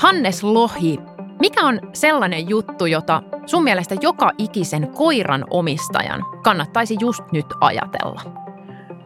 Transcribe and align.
Hannes 0.00 0.42
Lohi, 0.42 0.98
mikä 1.40 1.66
on 1.66 1.80
sellainen 1.92 2.48
juttu, 2.48 2.86
jota 2.86 3.22
sun 3.46 3.64
mielestä 3.64 3.94
joka 4.00 4.30
ikisen 4.38 4.88
koiran 4.88 5.44
omistajan 5.50 6.24
kannattaisi 6.42 6.96
just 7.00 7.24
nyt 7.32 7.46
ajatella? 7.60 8.20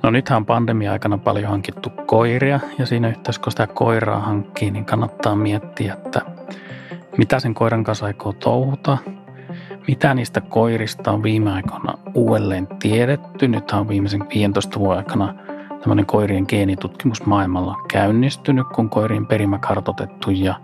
No 0.03 0.11
nythän 0.11 0.37
on 0.37 0.47
pandemia-aikana 0.47 1.19
paljon 1.19 1.51
hankittu 1.51 1.91
koiria 2.07 2.61
ja 2.79 2.87
siinä 2.87 3.09
yhteydessä 3.09 3.41
kun 3.43 3.53
sitä 3.53 3.67
koiraa 3.67 4.21
hankkii, 4.21 4.71
niin 4.71 4.85
kannattaa 4.85 5.37
miettiä, 5.37 5.93
että 5.93 6.21
mitä 7.17 7.41
sen 7.41 7.55
koiran 7.55 7.85
kanssa 7.85 8.07
aikoo 8.07 8.33
touhuta, 8.33 8.99
mitä 9.89 10.15
niistä 10.15 10.41
koirista 10.41 11.11
on 11.11 11.23
viime 11.23 11.53
aikoina 11.53 11.95
uudelleen 12.15 12.67
tiedetty. 12.67 13.49
Nythän 13.49 13.81
on 13.81 13.89
viimeisen 13.89 14.27
15 14.35 14.79
vuoden 14.79 14.99
aikana 14.99 15.35
tämmöinen 15.85 16.07
koirien 16.07 16.45
geenitutkimus 16.49 17.27
maailmalla 17.27 17.77
käynnistynyt, 17.89 18.67
kun 18.75 18.91
koirien 18.91 19.27
perimä 19.27 19.59
kartotettu 19.59 20.31
ja 20.31 20.61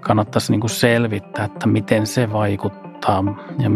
kannattaisi 0.00 0.52
niin 0.52 0.60
kuin 0.60 0.70
selvittää, 0.70 1.44
että 1.44 1.66
miten 1.66 2.06
se 2.06 2.32
vaikuttaa 2.32 3.24
ja 3.58 3.70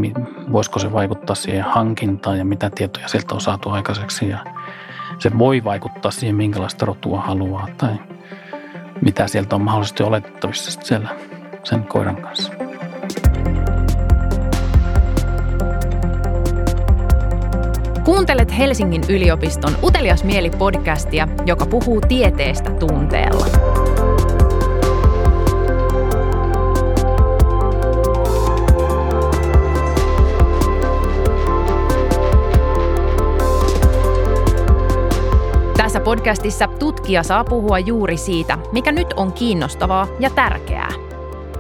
voisiko 0.53 0.79
se 0.79 0.93
vaikuttaa 0.93 1.37
siihen 1.37 1.65
hankintaan 1.65 2.39
ja 2.39 2.45
mitä 2.45 2.71
tietoja 2.75 3.09
sieltä 3.09 3.35
on 3.35 3.41
saatu 3.41 3.71
aikaiseksi 3.71 4.29
ja 4.29 4.39
se 5.19 5.39
voi 5.39 5.65
vaikuttaa 5.65 6.11
siihen, 6.11 6.37
minkälaista 6.37 6.87
rotua 6.87 7.21
haluaa 7.21 7.69
tai 7.79 7.95
mitä 9.01 9.29
sieltä 9.29 9.57
on 9.57 9.63
mahdollisesti 9.63 10.03
oletettavissa 10.03 10.81
siellä 10.81 11.09
sen 11.65 11.85
koiran 11.85 12.17
kanssa. 12.17 12.66
Kuuntelet 18.07 18.59
Helsingin 18.59 19.03
yliopiston 19.09 19.77
Utelias 19.83 20.25
mieli 20.25 20.51
podcastia, 20.51 21.29
joka 21.47 21.67
puhuu 21.67 22.01
tieteestä 22.01 22.71
tunteella. 22.71 23.47
Tässä 35.77 36.01
podcastissa 36.01 36.69
tutkija 36.79 37.23
saa 37.23 37.45
puhua 37.45 37.79
juuri 37.79 38.17
siitä, 38.17 38.59
mikä 38.73 38.93
nyt 38.93 39.13
on 39.17 39.33
kiinnostavaa 39.33 40.07
ja 40.21 40.31
tärkeää. 40.31 40.93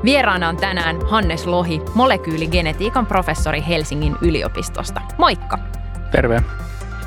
Vieraana 0.04 0.48
on 0.48 0.56
tänään 0.56 1.06
Hannes 1.06 1.46
Lohi, 1.46 1.82
molekyyligenetiikan 1.94 3.06
professori 3.06 3.64
Helsingin 3.68 4.16
yliopistosta. 4.22 5.00
Moikka! 5.18 5.65
Terve. 6.16 6.42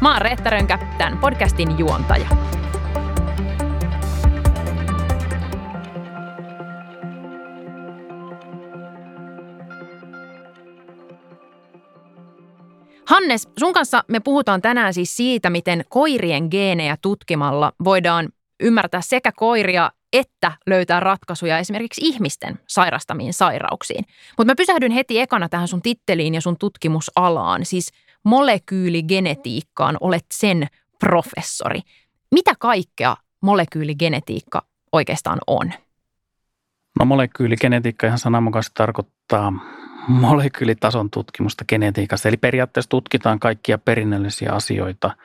Mä 0.02 0.14
oon 0.14 0.22
Reetta 0.22 0.50
Rönkä, 0.50 0.80
tämän 0.98 1.18
podcastin 1.18 1.80
juontaja. 1.80 2.30
Hannes, 13.06 13.48
sun 13.60 13.74
kanssa 13.74 14.04
me 14.08 14.20
puhutaan 14.20 14.62
tänään 14.62 14.94
siis 14.94 15.18
siitä, 15.18 15.50
miten 15.50 15.84
koirien 15.90 16.48
geenejä 16.52 16.98
tutkimalla 17.02 17.74
voidaan 17.84 18.30
ymmärtää 18.60 19.02
sekä 19.02 19.32
koiria 19.32 19.92
että 20.14 20.52
löytää 20.68 21.00
ratkaisuja 21.00 21.58
esimerkiksi 21.58 22.02
ihmisten 22.04 22.60
sairastamiin 22.68 23.34
sairauksiin. 23.34 24.06
Mutta 24.38 24.52
mä 24.52 24.56
pysähdyn 24.56 24.92
heti 24.92 25.20
ekana 25.20 25.50
tähän 25.50 25.68
sun 25.68 25.82
titteliin 25.82 26.36
ja 26.36 26.42
sun 26.42 26.58
tutkimusalaan, 26.58 27.66
siis 27.66 27.92
molekyyligenetiikkaan 28.26 29.98
olet 30.02 30.26
sen 30.34 30.68
professori. 31.00 31.80
Mitä 32.32 32.54
kaikkea 32.60 33.16
molekyyligenetiikka 33.42 34.66
oikeastaan 34.92 35.40
on? 35.48 35.72
No 37.00 37.06
molekyyligenetiikka 37.06 38.08
ihan 38.08 38.20
sananmukaisesti 38.20 38.74
tarkoittaa 38.78 39.54
molekyylitason 40.08 41.10
tutkimusta 41.10 41.66
genetiikasta. 41.66 42.30
Eli 42.30 42.38
periaatteessa 42.38 42.90
tutkitaan 42.90 43.40
kaikkia 43.40 43.78
perinnöllisiä 43.78 44.52
asioita, 44.52 45.16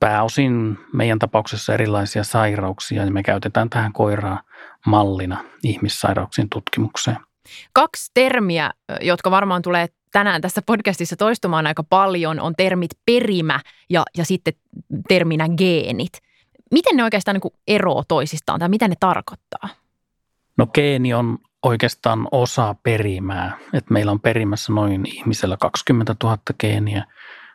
pääosin 0.00 0.78
meidän 0.92 1.18
tapauksessa 1.18 1.74
erilaisia 1.74 2.24
sairauksia 2.24 3.04
ja 3.04 3.10
me 3.10 3.22
käytetään 3.22 3.70
tähän 3.70 3.92
koiraa 3.92 4.42
mallina 4.86 5.44
ihmissairauksien 5.62 6.48
tutkimukseen. 6.48 7.16
Kaksi 7.72 8.10
termiä, 8.14 8.70
jotka 9.00 9.30
varmaan 9.30 9.62
tulee 9.62 9.86
tänään 10.12 10.40
tässä 10.40 10.62
podcastissa 10.62 11.16
toistumaan 11.16 11.66
aika 11.66 11.82
paljon, 11.82 12.40
on 12.40 12.54
termit 12.56 12.90
perimä 13.06 13.60
ja, 13.90 14.04
ja 14.16 14.24
sitten 14.24 14.54
terminä 15.08 15.48
geenit. 15.48 16.12
Miten 16.70 16.96
ne 16.96 17.04
oikeastaan 17.04 17.40
niin 17.42 17.52
eroavat 17.68 18.08
toisistaan 18.08 18.60
tai 18.60 18.68
mitä 18.68 18.88
ne 18.88 18.94
tarkoittaa? 19.00 19.68
No 20.56 20.66
geeni 20.66 21.14
on 21.14 21.38
oikeastaan 21.62 22.28
osa 22.32 22.74
perimää. 22.82 23.58
Et 23.72 23.90
meillä 23.90 24.12
on 24.12 24.20
perimässä 24.20 24.72
noin 24.72 25.06
ihmisellä 25.06 25.56
20 25.56 26.16
000 26.22 26.38
geeniä, 26.60 27.04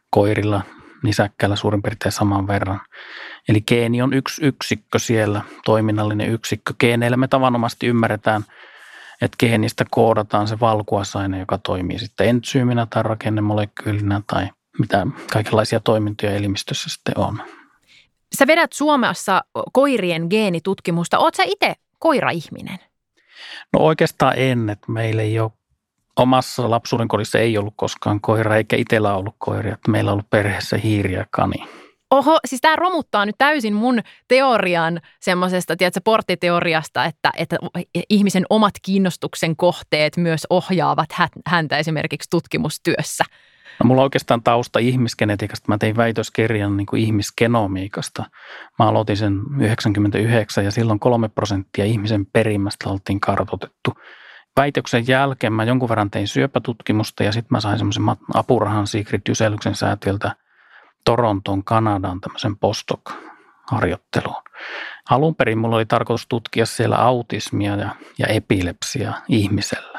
koirilla 0.09 0.61
nisäkkäillä 1.03 1.55
suurin 1.55 1.81
piirtein 1.81 2.11
saman 2.11 2.47
verran. 2.47 2.81
Eli 3.49 3.61
geeni 3.61 4.01
on 4.01 4.13
yksi 4.13 4.45
yksikkö 4.45 4.99
siellä, 4.99 5.41
toiminnallinen 5.65 6.29
yksikkö. 6.29 6.73
Geeneillä 6.79 7.17
me 7.17 7.27
tavanomaisesti 7.27 7.87
ymmärretään, 7.87 8.45
että 9.23 9.37
geenistä 9.39 9.85
koodataan 9.91 10.47
se 10.47 10.59
valkuaisaine, 10.59 11.39
joka 11.39 11.57
toimii 11.57 11.99
sitten 11.99 12.29
entsyyminä 12.29 12.87
tai 12.89 13.03
rakennemolekyylinä 13.03 14.21
tai 14.27 14.47
mitä 14.79 15.07
kaikenlaisia 15.33 15.79
toimintoja 15.79 16.31
elimistössä 16.31 16.89
sitten 16.89 17.17
on. 17.17 17.41
Sä 18.37 18.47
vedät 18.47 18.73
Suomessa 18.73 19.41
koirien 19.73 20.27
geenitutkimusta. 20.29 21.19
Oletko 21.19 21.37
sä 21.37 21.43
itse 21.45 21.73
koiraihminen? 21.99 22.79
No 23.73 23.79
oikeastaan 23.79 24.33
en, 24.37 24.69
että 24.69 24.91
meillä 24.91 25.21
ei 25.21 25.39
ole 25.39 25.51
omassa 26.15 26.69
lapsuuden 26.69 27.07
kodissa 27.07 27.39
ei 27.39 27.57
ollut 27.57 27.73
koskaan 27.77 28.21
koira, 28.21 28.55
eikä 28.55 28.75
itsellä 28.75 29.15
ollut 29.15 29.35
koiria. 29.37 29.77
Meillä 29.87 30.09
on 30.09 30.13
ollut 30.13 30.29
perheessä 30.29 30.77
hiiri 30.77 31.13
ja 31.13 31.25
kani. 31.31 31.82
Oho, 32.13 32.39
siis 32.47 32.61
tämä 32.61 32.75
romuttaa 32.75 33.25
nyt 33.25 33.35
täysin 33.37 33.73
mun 33.73 33.99
teorian 34.27 35.01
semmoisesta, 35.19 35.75
tiedätkö, 35.75 36.01
porttiteoriasta, 36.03 37.05
että, 37.05 37.31
että 37.37 37.57
ihmisen 38.09 38.45
omat 38.49 38.73
kiinnostuksen 38.81 39.55
kohteet 39.55 40.17
myös 40.17 40.47
ohjaavat 40.49 41.09
häntä 41.47 41.77
esimerkiksi 41.77 42.29
tutkimustyössä. 42.29 43.23
No, 43.79 43.87
mulla 43.87 44.01
on 44.01 44.03
oikeastaan 44.03 44.43
tausta 44.43 44.79
ihmisgenetiikasta. 44.79 45.65
Mä 45.67 45.77
tein 45.77 45.97
väitöskirjan 45.97 46.77
niin 46.77 46.85
kuin 46.85 47.01
ihmisgenomiikasta. 47.01 48.23
Mä 48.79 48.87
aloitin 48.87 49.17
sen 49.17 49.41
99 49.59 50.65
ja 50.65 50.71
silloin 50.71 50.99
kolme 50.99 51.29
prosenttia 51.29 51.85
ihmisen 51.85 52.25
perimästä 52.25 52.89
oltiin 52.89 53.19
kartoitettu. 53.19 53.93
Väitöksen 54.57 55.07
jälkeen 55.07 55.53
mä 55.53 55.63
jonkun 55.63 55.89
verran 55.89 56.11
tein 56.11 56.27
syöpätutkimusta 56.27 57.23
ja 57.23 57.31
sitten 57.31 57.55
mä 57.55 57.59
sain 57.59 57.77
semmoisen 57.77 58.03
apurahan 58.33 58.87
Sigrid 58.87 59.21
Jyselyksen 59.27 59.75
säätiöltä 59.75 60.42
Toronton, 61.03 61.63
Kanadaan 61.63 62.21
tämmöisen 62.21 62.57
postdoc-harjoitteluun. 62.57 64.43
Alun 65.09 65.35
perin 65.35 65.57
mulla 65.57 65.75
oli 65.75 65.85
tarkoitus 65.85 66.27
tutkia 66.27 66.65
siellä 66.65 66.97
autismia 66.97 67.75
ja, 67.75 67.95
ja 68.17 68.27
epilepsia 68.27 69.13
ihmisellä. 69.27 69.92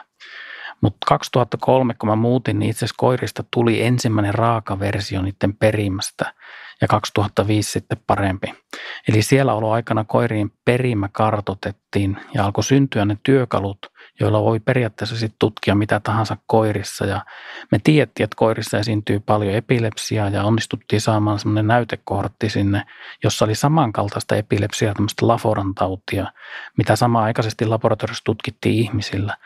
Mutta 0.85 0.99
2003, 1.07 1.95
kun 1.95 2.09
mä 2.09 2.17
muutin, 2.17 2.59
niin 2.59 2.71
itse 2.71 2.79
asiassa 2.79 2.95
koirista 2.99 3.45
tuli 3.51 3.83
ensimmäinen 3.83 4.35
raaka 4.35 4.79
versio 4.79 5.23
niiden 5.23 5.57
perimästä 5.57 6.35
ja 6.81 6.89
2005 6.89 7.71
sitten 7.71 7.99
parempi. 8.07 8.55
Eli 9.09 9.23
siellä 9.23 9.53
aikana 9.73 10.05
koirien 10.05 10.51
perimä 10.65 11.09
kartotettiin 11.13 12.17
ja 12.35 12.45
alkoi 12.45 12.65
syntyä 12.65 13.05
ne 13.05 13.19
työkalut, 13.23 13.79
joilla 14.21 14.43
voi 14.43 14.61
periaatteessa 14.61 15.17
sitten 15.17 15.39
tutkia 15.39 15.75
mitä 15.75 16.01
tahansa 16.01 16.37
koirissa. 16.47 17.07
Ja 17.07 17.25
me 17.73 17.79
tiedettiin, 17.85 18.25
että 18.25 18.37
koirissa 18.37 18.79
esiintyy 18.79 19.21
paljon 19.21 19.55
epilepsiaa 19.55 20.29
ja 20.29 20.45
onnistuttiin 20.45 21.01
saamaan 21.01 21.39
semmoinen 21.39 21.67
näytekortti 21.67 22.51
sinne, 22.51 22.83
jossa 23.23 23.45
oli 23.45 23.55
samankaltaista 23.55 24.37
epilepsiaa, 24.37 24.95
tämmöistä 24.95 25.29
laforan 25.29 25.75
tautia, 25.75 26.27
mitä 26.79 26.97
samaan-aikaisesti 26.97 27.67
laboratoriossa 27.67 28.25
tutkittiin 28.25 28.75
ihmisillä. 28.75 29.37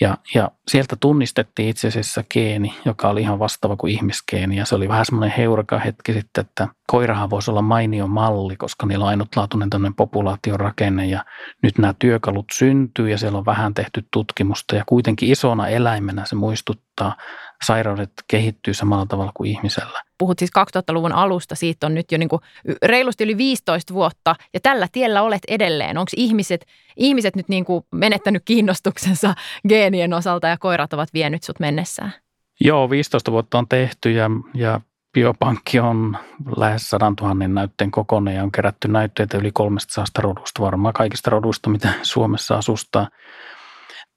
Ja, 0.00 0.16
ja 0.34 0.50
sieltä 0.68 0.96
tunnistettiin 1.00 1.68
itse 1.68 1.88
asiassa 1.88 2.24
geeni, 2.30 2.74
joka 2.84 3.08
oli 3.08 3.20
ihan 3.20 3.38
vastaava 3.38 3.76
kuin 3.76 3.92
ihmisgeeni. 3.92 4.56
Ja 4.56 4.64
se 4.64 4.74
oli 4.74 4.88
vähän 4.88 5.06
semmoinen 5.06 5.36
heureka 5.36 5.78
hetki 5.78 6.12
sitten, 6.12 6.42
että 6.42 6.68
koirahan 6.90 7.30
voisi 7.30 7.50
olla 7.50 7.62
mainio 7.62 8.06
malli, 8.06 8.56
koska 8.56 8.86
niillä 8.86 9.04
on 9.04 9.08
ainutlaatuinen 9.08 9.70
tämmöinen 9.70 9.94
populaation 9.94 10.60
rakenne. 10.60 11.06
Ja 11.06 11.24
nyt 11.62 11.78
nämä 11.78 11.94
työkalut 11.98 12.46
syntyy 12.52 13.10
ja 13.10 13.18
siellä 13.18 13.38
on 13.38 13.46
vähän 13.46 13.74
tehty 13.74 14.04
tutkimusta. 14.12 14.76
Ja 14.76 14.84
kuitenkin 14.86 15.30
isona 15.30 15.68
eläimenä 15.68 16.24
se 16.26 16.34
muistuttaa 16.34 17.16
sairaudet 17.64 18.12
kehittyy 18.28 18.74
samalla 18.74 19.06
tavalla 19.06 19.32
kuin 19.34 19.50
ihmisellä. 19.50 20.02
Puhut 20.18 20.38
siis 20.38 20.50
2000-luvun 20.58 21.12
alusta, 21.12 21.54
siitä 21.54 21.86
on 21.86 21.94
nyt 21.94 22.12
jo 22.12 22.18
niin 22.18 22.28
kuin 22.28 22.40
reilusti 22.82 23.24
yli 23.24 23.36
15 23.36 23.94
vuotta 23.94 24.36
ja 24.54 24.60
tällä 24.60 24.88
tiellä 24.92 25.22
olet 25.22 25.42
edelleen. 25.48 25.98
Onko 25.98 26.10
ihmiset, 26.16 26.66
ihmiset 26.96 27.36
nyt 27.36 27.48
niin 27.48 27.64
kuin 27.64 27.84
menettänyt 27.94 28.42
kiinnostuksensa 28.44 29.34
geenien 29.68 30.14
osalta 30.14 30.48
ja 30.48 30.58
koirat 30.58 30.92
ovat 30.92 31.08
vienyt 31.14 31.42
sut 31.42 31.60
mennessään? 31.60 32.12
Joo, 32.60 32.90
15 32.90 33.32
vuotta 33.32 33.58
on 33.58 33.68
tehty 33.68 34.12
ja, 34.12 34.30
ja 34.54 34.80
biopankki 35.12 35.80
on 35.80 36.16
lähes 36.56 36.90
100 36.90 37.12
000 37.20 37.34
näytteen 37.48 37.90
kokoinen 37.90 38.34
ja 38.34 38.42
on 38.42 38.52
kerätty 38.52 38.88
näytteitä 38.88 39.38
yli 39.38 39.52
300 39.52 40.04
rodusta, 40.18 40.62
varmaan 40.62 40.94
kaikista 40.94 41.30
roduista, 41.30 41.70
mitä 41.70 41.92
Suomessa 42.02 42.56
asustaa. 42.56 43.08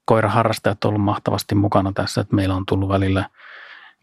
Koiraharrastajat 0.06 0.86
on 0.86 0.90
ollut 0.90 1.06
mahtavasti 1.06 1.56
mukana 1.56 1.92
tässä, 1.92 2.22
että 2.22 2.36
meillä 2.36 2.56
on 2.56 2.66
tullut 2.66 2.90
välillä 2.90 3.30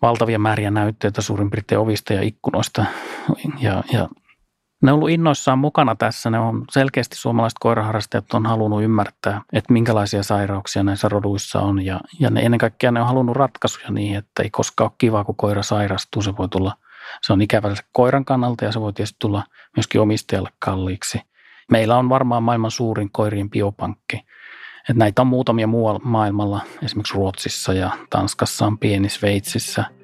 valtavia 0.03 0.39
määriä 0.39 0.71
näytteitä 0.71 1.23
suurin 1.23 1.51
piirtein 1.51 1.79
ovista 1.79 2.13
ja 2.13 2.23
ikkunoista 2.23 2.85
ja, 3.61 3.83
ja 3.93 4.09
ne 4.83 4.93
on 4.93 4.95
ollut 4.95 5.11
innoissaan 5.11 5.59
mukana 5.59 5.95
tässä. 5.95 6.31
Ne 6.31 6.39
on 6.39 6.65
selkeästi 6.71 7.17
suomalaiset 7.17 7.59
koiraharrastajat 7.61 8.35
on 8.35 8.47
halunnut 8.47 8.83
ymmärtää, 8.83 9.43
että 9.53 9.73
minkälaisia 9.73 10.23
sairauksia 10.23 10.83
näissä 10.83 11.09
roduissa 11.09 11.61
on. 11.61 11.85
Ja, 11.85 12.01
ja 12.21 12.31
ne, 12.31 12.41
ennen 12.41 12.59
kaikkea 12.59 12.91
ne 12.91 13.01
on 13.01 13.07
halunnut 13.07 13.37
ratkaisuja 13.37 13.91
niin, 13.91 14.17
että 14.17 14.43
ei 14.43 14.51
koskaan 14.51 14.91
ole 14.91 14.97
kiva, 14.99 15.25
kun 15.25 15.37
koira 15.37 15.63
sairastuu. 15.63 16.23
Se 16.23 16.37
voi 16.37 16.49
tulla, 16.49 16.75
se 17.23 17.33
on 17.33 17.43
ikävä 17.43 17.75
koiran 17.93 18.25
kannalta 18.25 18.65
ja 18.65 18.73
se 18.73 18.81
voi 18.81 18.93
tietysti 18.93 19.17
tulla 19.19 19.45
myöskin 19.77 20.01
omistajalle 20.01 20.51
kalliiksi. 20.59 21.21
Meillä 21.71 21.97
on 21.97 22.09
varmaan 22.09 22.43
maailman 22.43 22.71
suurin 22.71 23.11
koirien 23.13 23.51
biopankki. 23.51 24.27
Et 24.89 24.97
näitä 24.97 25.23
on 25.23 25.29
muutamia 25.29 25.67
muualla 25.67 26.01
maailmalla, 26.05 26.61
esimerkiksi 26.83 27.15
Ruotsissa 27.15 27.73
ja 27.73 27.91
Tanskassa 28.11 28.67
on 28.67 28.79
pieni, 28.79 29.09
Sveitsissä– 29.09 29.85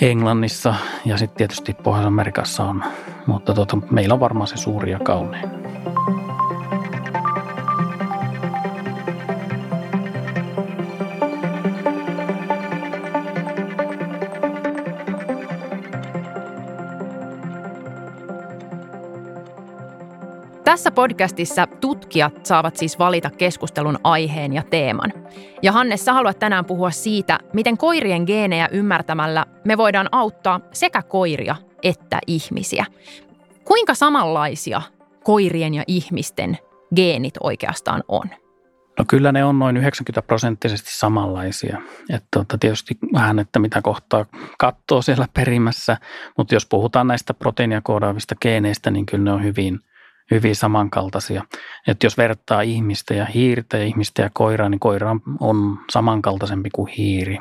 Englannissa 0.00 0.74
ja 1.04 1.16
sitten 1.16 1.36
tietysti 1.36 1.74
Pohjois-Amerikassa 1.82 2.64
on, 2.64 2.84
mutta 3.26 3.54
tota, 3.54 3.78
meillä 3.90 4.14
on 4.14 4.20
varmaan 4.20 4.46
se 4.46 4.56
suuri 4.56 4.90
ja 4.90 4.98
kaunein. 4.98 5.48
Tässä 20.64 20.90
podcastissa 20.90 21.66
tutkijat 21.66 22.46
saavat 22.46 22.76
siis 22.76 22.98
valita 22.98 23.30
keskustelun 23.30 23.98
aiheen 24.04 24.52
ja 24.52 24.62
teeman. 24.62 25.12
Ja 25.62 25.72
Hannes, 25.72 26.04
sä 26.04 26.12
haluat 26.12 26.38
tänään 26.38 26.64
puhua 26.64 26.90
siitä, 26.90 27.38
miten 27.52 27.78
koirien 27.78 28.22
geenejä 28.26 28.68
ymmärtämällä 28.72 29.46
me 29.68 29.76
voidaan 29.78 30.08
auttaa 30.12 30.60
sekä 30.72 31.02
koiria 31.02 31.56
että 31.82 32.18
ihmisiä. 32.26 32.86
Kuinka 33.64 33.94
samanlaisia 33.94 34.82
koirien 35.24 35.74
ja 35.74 35.84
ihmisten 35.86 36.58
geenit 36.96 37.34
oikeastaan 37.40 38.04
on? 38.08 38.30
No 38.98 39.04
kyllä 39.08 39.32
ne 39.32 39.44
on 39.44 39.58
noin 39.58 39.76
90 39.76 40.22
prosenttisesti 40.22 40.90
samanlaisia. 40.92 41.80
Että 42.10 42.28
tuota, 42.32 42.58
tietysti 42.58 42.98
vähän, 43.12 43.38
että 43.38 43.58
mitä 43.58 43.82
kohtaa 43.82 44.26
katsoo 44.58 45.02
siellä 45.02 45.26
perimässä, 45.34 45.96
mutta 46.38 46.54
jos 46.54 46.66
puhutaan 46.66 47.06
näistä 47.06 47.34
proteiinia 47.34 47.80
koodaavista 47.80 48.34
geeneistä, 48.42 48.90
niin 48.90 49.06
kyllä 49.06 49.24
ne 49.24 49.32
on 49.32 49.44
hyvin– 49.44 49.80
hyvin 50.30 50.56
samankaltaisia. 50.56 51.44
Että 51.86 52.06
jos 52.06 52.18
vertaa 52.18 52.60
ihmistä 52.60 53.14
ja 53.14 53.24
hiirtä 53.24 53.78
ja 53.78 53.84
ihmistä 53.84 54.22
ja 54.22 54.30
koiraa, 54.32 54.68
niin 54.68 54.80
koira 54.80 55.16
on 55.40 55.78
samankaltaisempi 55.90 56.70
kuin 56.70 56.92
hiiri. 56.92 57.38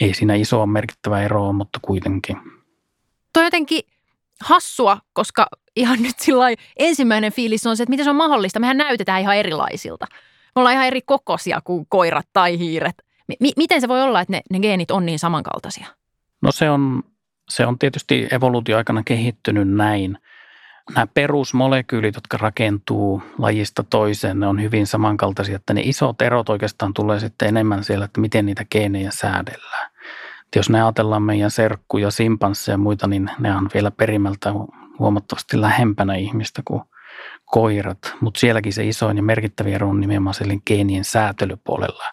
Ei 0.00 0.14
siinä 0.14 0.34
isoa 0.34 0.66
merkittävä 0.66 1.22
ero 1.22 1.52
mutta 1.52 1.78
kuitenkin. 1.82 2.36
Toi 3.32 3.44
jotenkin 3.44 3.82
hassua, 4.40 4.98
koska 5.12 5.46
ihan 5.76 6.02
nyt 6.02 6.18
sillä 6.18 6.44
ensimmäinen 6.78 7.32
fiilis 7.32 7.66
on 7.66 7.76
se, 7.76 7.82
että 7.82 7.90
miten 7.90 8.04
se 8.04 8.10
on 8.10 8.16
mahdollista. 8.16 8.60
Mehän 8.60 8.76
näytetään 8.76 9.20
ihan 9.20 9.36
erilaisilta. 9.36 10.06
Me 10.54 10.60
ollaan 10.60 10.74
ihan 10.74 10.86
eri 10.86 11.02
kokoisia 11.02 11.60
kuin 11.64 11.86
koirat 11.88 12.26
tai 12.32 12.58
hiiret. 12.58 12.94
M- 13.28 13.56
miten 13.56 13.80
se 13.80 13.88
voi 13.88 14.02
olla, 14.02 14.20
että 14.20 14.32
ne, 14.32 14.40
ne 14.50 14.60
geenit 14.60 14.90
on 14.90 15.06
niin 15.06 15.18
samankaltaisia? 15.18 15.86
No 16.42 16.52
se 16.52 16.70
on, 16.70 17.02
se 17.48 17.66
on 17.66 17.78
tietysti 17.78 18.28
evoluutioaikana 18.30 19.02
kehittynyt 19.02 19.68
näin– 19.68 20.18
nämä 20.94 21.06
perusmolekyylit, 21.06 22.14
jotka 22.14 22.36
rakentuu 22.36 23.22
lajista 23.38 23.82
toiseen, 23.82 24.40
ne 24.40 24.46
on 24.46 24.62
hyvin 24.62 24.86
samankaltaisia, 24.86 25.56
että 25.56 25.74
ne 25.74 25.80
isot 25.84 26.22
erot 26.22 26.48
oikeastaan 26.48 26.94
tulee 26.94 27.20
sitten 27.20 27.48
enemmän 27.48 27.84
siellä, 27.84 28.04
että 28.04 28.20
miten 28.20 28.46
niitä 28.46 28.64
geenejä 28.70 29.10
säädellään. 29.10 29.90
Et 30.46 30.56
jos 30.56 30.70
ne 30.70 30.82
ajatellaan 30.82 31.22
meidän 31.22 31.50
serkkuja, 31.50 32.10
simpansseja 32.10 32.74
ja 32.74 32.78
muita, 32.78 33.06
niin 33.06 33.30
ne 33.38 33.56
on 33.56 33.68
vielä 33.74 33.90
perimältä 33.90 34.52
huomattavasti 34.98 35.60
lähempänä 35.60 36.14
ihmistä 36.14 36.62
kuin 36.64 36.82
koirat, 37.44 37.98
mutta 38.20 38.40
sielläkin 38.40 38.72
se 38.72 38.84
isoin 38.84 39.16
ja 39.16 39.22
merkittävä 39.22 39.68
ero 39.68 39.88
on 39.88 40.00
nimenomaan 40.00 40.34
geenien 40.66 41.04
säätelypuolella, 41.04 42.04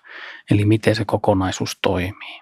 eli 0.52 0.66
miten 0.66 0.96
se 0.96 1.06
kokonaisuus 1.06 1.80
toimii. 1.82 2.42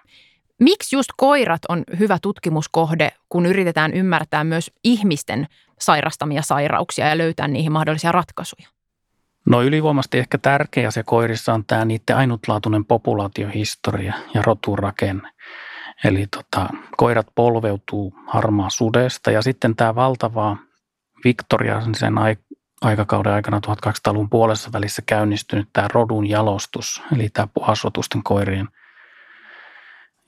Miksi 0.60 0.96
just 0.96 1.08
koirat 1.16 1.60
on 1.68 1.84
hyvä 1.98 2.18
tutkimuskohde, 2.22 3.12
kun 3.28 3.46
yritetään 3.46 3.94
ymmärtää 3.94 4.44
myös 4.44 4.70
ihmisten 4.84 5.46
sairastamia 5.80 6.42
sairauksia 6.42 7.08
ja 7.08 7.18
löytää 7.18 7.48
niihin 7.48 7.72
mahdollisia 7.72 8.12
ratkaisuja? 8.12 8.68
No 9.46 9.62
ylivoimasti 9.62 10.18
ehkä 10.18 10.38
tärkeä 10.38 10.90
se 10.90 11.02
koirissa 11.02 11.54
on 11.54 11.64
tämä 11.64 11.84
niiden 11.84 12.16
ainutlaatuinen 12.16 12.84
populaatiohistoria 12.84 14.14
ja 14.34 14.42
roturakenne. 14.42 15.30
Eli 16.04 16.26
tota, 16.26 16.68
koirat 16.96 17.26
polveutuu 17.34 18.14
harmaa 18.26 18.70
sudesta 18.70 19.30
ja 19.30 19.42
sitten 19.42 19.76
tämä 19.76 19.94
valtava 19.94 20.56
Victoriasen 21.24 21.94
aikakauden 22.80 23.32
aikana 23.32 23.60
1200-luvun 23.66 24.30
puolessa 24.30 24.70
välissä 24.72 25.02
käynnistynyt 25.06 25.68
tämä 25.72 25.88
rodun 25.92 26.28
jalostus, 26.28 27.02
eli 27.14 27.28
tämä 27.28 27.48
puhasrotusten 27.54 28.22
koirien– 28.22 28.68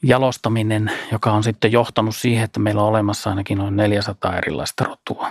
jalostaminen, 0.02 0.90
joka 1.12 1.32
on 1.32 1.42
sitten 1.42 1.72
johtanut 1.72 2.16
siihen, 2.16 2.44
että 2.44 2.60
meillä 2.60 2.82
on 2.82 2.88
olemassa 2.88 3.30
ainakin 3.30 3.58
noin 3.58 3.76
400 3.76 4.36
erilaista 4.36 4.84
rotua. 4.84 5.30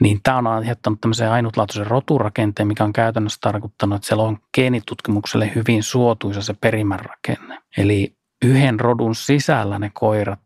Niin 0.00 0.20
tämä 0.22 0.38
on 0.38 0.46
aiheuttanut 0.46 1.00
tämmöisen 1.00 1.30
ainutlaatuisen 1.30 1.86
roturakenteen, 1.86 2.68
mikä 2.68 2.84
on 2.84 2.92
käytännössä 2.92 3.38
tarkoittanut, 3.40 3.96
että 3.96 4.08
siellä 4.08 4.22
on 4.22 4.38
geenitutkimukselle 4.54 5.52
hyvin 5.54 5.82
suotuisa 5.82 6.42
se 6.42 6.54
perimärakenne. 6.60 7.58
Eli 7.76 8.16
yhden 8.44 8.80
rodun 8.80 9.14
sisällä 9.14 9.78
ne 9.78 9.90
koirat 9.94 10.40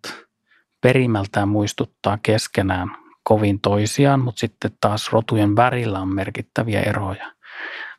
perimältään 0.81 1.49
muistuttaa 1.49 2.19
keskenään 2.23 2.91
kovin 3.23 3.61
toisiaan, 3.61 4.21
mutta 4.21 4.41
sitten 4.41 4.71
taas 4.81 5.13
rotujen 5.13 5.57
värillä 5.57 6.01
on 6.01 6.15
merkittäviä 6.15 6.81
eroja. 6.81 7.33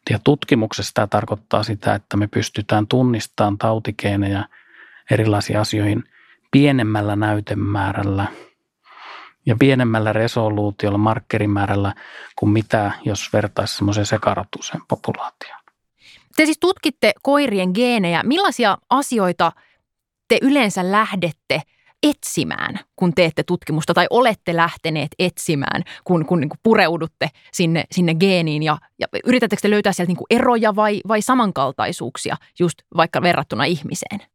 Ja 0.09 0.19
tutkimuksessa 0.23 0.91
tämä 0.93 1.07
tarkoittaa 1.07 1.63
sitä, 1.63 1.95
että 1.95 2.17
me 2.17 2.27
pystytään 2.27 2.87
tunnistamaan 2.87 3.57
tautikeenejä– 3.57 4.45
erilaisiin 5.11 5.59
asioihin 5.59 6.03
pienemmällä 6.51 7.15
näytemäärällä 7.15 8.25
ja 9.45 9.55
pienemmällä 9.59 10.13
resoluutiolla, 10.13 10.97
markkerimäärällä 10.97 11.93
kuin 12.35 12.49
mitä, 12.49 12.91
jos 13.05 13.33
vertaisi 13.33 13.75
semmoiseen 13.75 14.05
sekarotuiseen 14.05 14.81
populaatioon. 14.87 15.63
Te 16.35 16.45
siis 16.45 16.59
tutkitte 16.59 17.13
koirien 17.21 17.71
geenejä. 17.73 18.23
Millaisia 18.23 18.77
asioita 18.89 19.51
te 20.27 20.37
yleensä 20.41 20.91
lähdette 20.91 21.61
etsimään, 22.03 22.79
kun 22.95 23.13
teette 23.13 23.43
tutkimusta 23.43 23.93
tai 23.93 24.07
olette 24.09 24.55
lähteneet 24.55 25.11
etsimään, 25.19 25.83
kun, 26.03 26.25
kun 26.25 26.39
niin 26.39 26.49
pureudutte 26.63 27.29
sinne, 27.53 27.83
sinne 27.91 28.15
geeniin 28.15 28.63
ja, 28.63 28.77
ja 28.99 29.07
yritättekö 29.25 29.61
te 29.61 29.69
löytää 29.69 29.93
sieltä 29.93 30.13
niin 30.13 30.39
eroja 30.41 30.75
vai, 30.75 31.01
vai 31.07 31.21
samankaltaisuuksia 31.21 32.35
just 32.59 32.81
vaikka 32.97 33.21
verrattuna 33.21 33.63
ihmiseen? 33.63 34.32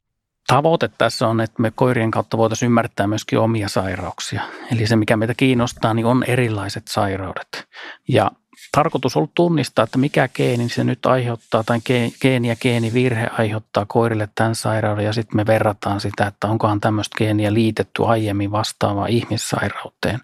Tavoite 0.52 0.90
tässä 0.98 1.28
on, 1.28 1.40
että 1.40 1.62
me 1.62 1.72
koirien 1.74 2.10
kautta 2.10 2.38
voitaisiin 2.38 2.66
ymmärtää 2.66 3.06
myöskin 3.06 3.38
omia 3.38 3.68
sairauksia. 3.68 4.42
Eli 4.72 4.86
se, 4.86 4.96
mikä 4.96 5.16
meitä 5.16 5.34
kiinnostaa, 5.34 5.94
niin 5.94 6.06
on 6.06 6.24
erilaiset 6.26 6.88
sairaudet. 6.88 7.68
Ja 8.08 8.30
tarkoitus 8.72 9.16
on 9.16 9.20
ollut 9.20 9.34
tunnistaa, 9.34 9.82
että 9.82 9.98
mikä 9.98 10.28
geeni 10.28 10.68
se 10.68 10.84
nyt 10.84 11.06
aiheuttaa 11.06 11.64
tai 11.64 11.78
geeni 12.22 12.48
ja 12.48 12.56
geenivirhe 12.56 13.30
aiheuttaa 13.38 13.86
koirille 13.88 14.28
tämän 14.34 14.54
sairauden 14.54 15.04
ja 15.04 15.12
sitten 15.12 15.36
me 15.36 15.46
verrataan 15.46 16.00
sitä, 16.00 16.26
että 16.26 16.46
onkohan 16.46 16.80
tämmöistä 16.80 17.18
geeniä 17.18 17.54
liitetty 17.54 18.04
aiemmin 18.04 18.50
vastaavaan 18.50 19.10
ihmissairauteen. 19.10 20.18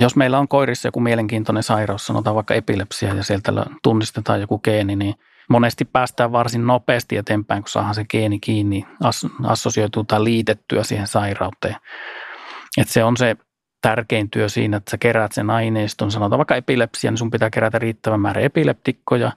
Jos 0.00 0.16
meillä 0.16 0.38
on 0.38 0.48
koirissa 0.48 0.88
joku 0.88 1.00
mielenkiintoinen 1.00 1.62
sairaus, 1.62 2.06
sanotaan 2.06 2.36
vaikka 2.36 2.54
epilepsia 2.54 3.14
ja 3.14 3.24
sieltä 3.24 3.52
tunnistetaan 3.82 4.40
joku 4.40 4.58
geeni, 4.58 4.96
niin– 4.96 5.14
monesti 5.48 5.84
päästään 5.84 6.32
varsin 6.32 6.66
nopeasti 6.66 7.16
eteenpäin, 7.16 7.62
kun 7.62 7.70
saadaan 7.70 7.94
se 7.94 8.04
geeni 8.04 8.40
kiinni, 8.40 8.86
assosioituu 9.44 10.04
tai 10.04 10.24
liitettyä 10.24 10.82
siihen 10.82 11.06
sairauteen. 11.06 11.76
Et 12.78 12.88
se 12.88 13.04
on 13.04 13.16
se 13.16 13.36
tärkein 13.82 14.30
työ 14.30 14.48
siinä, 14.48 14.76
että 14.76 14.90
sä 14.90 14.98
keräät 14.98 15.32
sen 15.32 15.50
aineiston, 15.50 16.10
sanotaan 16.10 16.38
vaikka 16.38 16.56
epilepsia, 16.56 17.10
niin 17.10 17.18
sun 17.18 17.30
pitää 17.30 17.50
kerätä 17.50 17.78
riittävän 17.78 18.20
määrä 18.20 18.40
epileptikkoja 18.40 19.32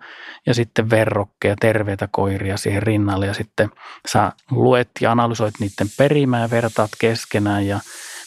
ja 0.46 0.54
sitten 0.54 0.90
verrokkeja, 0.90 1.56
terveitä 1.60 2.08
koiria 2.12 2.58
siihen 2.58 2.84
rinnalle 2.84 3.26
ja 3.26 3.34
sitten 3.34 3.70
sä 4.08 4.32
luet 4.52 4.90
ja 5.02 5.12
analysoit 5.12 5.54
niiden 5.60 5.88
perimää 5.98 6.50
vertaat 6.50 6.92
keskenään 7.00 7.68
ja 7.68 7.80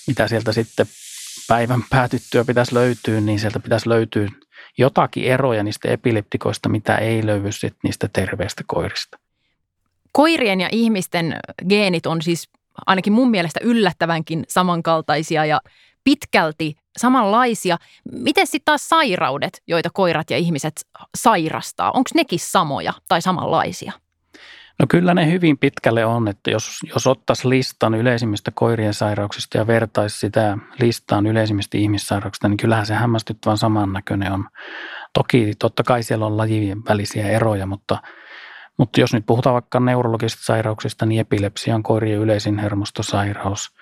mitä 0.07 0.29
sieltä 0.29 0.53
sitten 0.53 0.87
päivän 1.49 1.83
päätyttyä 1.91 2.45
pitäisi 2.45 2.75
löytyä, 2.75 3.21
niin 3.21 3.39
sieltä 3.39 3.61
pitäisi 3.61 3.89
löytyä 3.89 4.29
jotakin 4.79 5.25
eroja 5.25 5.63
niistä 5.63 5.89
epileptikoista, 5.89 6.69
mitä 6.69 6.97
ei 6.97 7.27
löydy 7.27 7.53
sit 7.53 7.77
niistä 7.83 8.09
terveistä 8.13 8.63
koirista. 8.67 9.19
Koirien 10.13 10.61
ja 10.61 10.69
ihmisten 10.73 11.37
geenit 11.69 12.07
on 12.07 12.23
siis 12.23 12.51
ainakin 12.87 13.13
mun 13.13 13.31
mielestä 13.31 13.61
yllättävänkin 13.63 14.45
samankaltaisia 14.49 15.45
ja 15.45 15.61
pitkälti 16.05 16.77
samanlaisia. 16.99 17.79
Miten 18.13 18.47
sitten 18.47 18.65
taas 18.65 18.89
sairaudet, 18.89 19.63
joita 19.67 19.91
koirat 19.93 20.31
ja 20.31 20.37
ihmiset 20.37 20.87
sairastaa, 21.17 21.91
onko 21.91 22.11
nekin 22.15 22.39
samoja 22.39 22.93
tai 23.09 23.23
samanlaisia? 23.23 23.93
No 24.79 24.87
kyllä 24.89 25.15
ne 25.15 25.31
hyvin 25.31 25.59
pitkälle 25.59 26.05
on, 26.05 26.29
että 26.29 26.51
jos, 26.51 26.79
jos 26.95 27.07
ottaisi 27.07 27.49
listan 27.49 27.95
yleisimmistä 27.95 28.51
koirien 28.55 28.95
sairauksista 28.95 29.59
ja 29.59 29.67
vertaisi 29.67 30.19
sitä 30.19 30.59
listaan 30.81 31.27
yleisimmistä 31.27 31.79
ihmissairauksista, 31.79 32.49
niin 32.49 32.57
kyllähän 32.57 32.87
se 32.87 32.95
hämmästyttävän 32.95 33.59
samannäköinen 33.59 34.33
on. 34.33 34.49
Toki 35.15 35.53
totta 35.59 35.83
kai 35.83 36.03
siellä 36.03 36.27
on 36.27 36.37
lajien 36.37 36.85
välisiä 36.89 37.29
eroja, 37.29 37.67
mutta, 37.67 37.99
mutta 38.79 39.01
jos 39.01 39.13
nyt 39.13 39.27
puhutaan 39.27 39.55
vaikka 39.55 39.81
neurologisista 39.81 40.45
sairauksista, 40.45 41.07
niin 41.07 41.21
epilepsia 41.21 41.75
on 41.75 41.83
koirien 41.83 42.21
yleisin 42.21 42.59
hermostosairaus, 42.59 43.75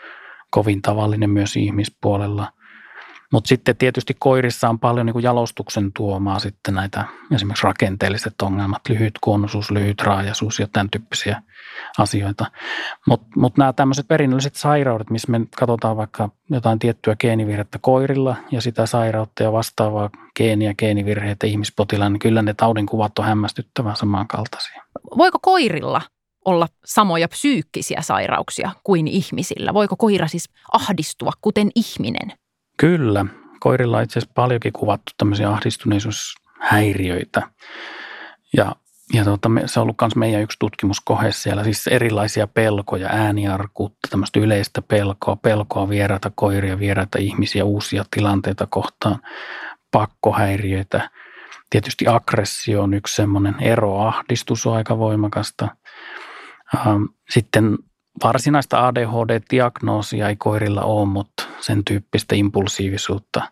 kovin 0.51 0.83
tavallinen 0.83 1.31
myös 1.31 1.57
ihmispuolella– 1.57 2.53
mutta 3.33 3.49
sitten 3.49 3.77
tietysti 3.77 4.17
koirissa 4.19 4.69
on 4.69 4.79
paljon 4.79 5.07
niin 5.07 5.13
kuin 5.13 5.23
jalostuksen 5.23 5.93
tuomaa 5.93 6.39
sitten 6.39 6.75
näitä 6.75 7.05
esimerkiksi 7.35 7.65
rakenteelliset 7.67 8.43
ongelmat, 8.43 8.89
lyhyt 8.89 9.15
kuonnosuus, 9.21 9.71
lyhyt 9.71 10.03
raajaisuus 10.03 10.59
ja 10.59 10.69
tämän 10.73 10.91
tyyppisiä 10.91 11.43
asioita. 11.99 12.47
Mutta 13.07 13.27
mut 13.37 13.57
nämä 13.57 13.73
tämmöiset 13.73 14.09
perinnölliset 14.09 14.55
sairaudet, 14.55 15.11
missä 15.11 15.31
me 15.31 15.41
katsotaan 15.57 15.97
vaikka 15.97 16.29
jotain 16.51 16.79
tiettyä 16.79 17.17
geenivirhettä 17.17 17.79
koirilla 17.79 18.37
ja 18.51 18.61
sitä 18.61 18.87
sairautta 18.87 19.43
ja 19.43 19.53
vastaavaa 19.53 20.11
geeniä, 20.37 20.75
geenivirheitä 20.75 21.47
ihmispotilaan, 21.47 22.13
niin 22.13 22.21
kyllä 22.21 22.43
ne 22.43 22.55
taudinkuvat 22.55 23.19
on 23.19 23.25
hämmästyttävän 23.25 23.97
samankaltaisia. 23.97 24.83
Voiko 25.19 25.39
koirilla 25.43 26.03
olla 26.45 26.69
samoja 26.85 27.29
psyykkisiä 27.29 28.03
sairauksia 28.03 28.71
kuin 28.85 29.09
ihmisillä? 29.09 29.75
Voiko 29.75 29.97
koira 29.97 30.29
siis 30.29 30.49
ahdistua 30.73 31.33
kuten 31.41 31.71
ihminen? 31.75 32.33
Kyllä. 32.81 33.27
Koirilla 33.61 33.97
on 33.97 34.03
itse 34.03 34.19
asiassa 34.19 34.33
paljonkin 34.35 34.73
kuvattu 34.73 35.13
tämmöisiä 35.17 35.51
ahdistuneisuushäiriöitä. 35.51 37.43
Ja, 38.57 38.77
ja 39.15 39.25
tuota, 39.25 39.51
se 39.67 39.81
on 39.81 39.83
ollut 39.83 39.97
myös 40.01 40.17
meidän 40.17 40.43
yksi 40.43 40.57
tutkimuskohe 40.61 41.33
siellä, 41.33 41.65
siis 41.65 41.87
erilaisia 41.87 42.47
pelkoja, 42.47 43.09
ääniarkuutta, 43.13 44.09
tämmöistä 44.11 44.41
yleistä 44.41 44.83
pelkoa, 44.83 45.37
pelkoa 45.37 45.89
vieraita 45.89 46.31
koiria, 46.35 46.79
vieraita 46.79 47.19
ihmisiä, 47.19 47.65
uusia 47.65 48.05
tilanteita 48.11 48.67
kohtaan, 48.67 49.17
pakkohäiriöitä. 49.91 51.11
Tietysti 51.71 52.07
aggressio 52.09 52.83
on 52.83 52.95
yksi 52.95 53.17
semmoinen 53.17 53.55
eroahdistus 53.61 54.67
on 54.67 54.77
aika 54.77 54.99
voimakasta. 54.99 55.69
Ähm, 56.75 57.03
sitten 57.31 57.79
varsinaista 58.25 58.87
ADHD-diagnoosia 58.87 60.29
ei 60.29 60.37
koirilla 60.37 60.83
ole, 60.83 61.09
mutta 61.09 61.50
sen 61.61 61.85
tyyppistä 61.85 62.35
impulsiivisuutta, 62.35 63.43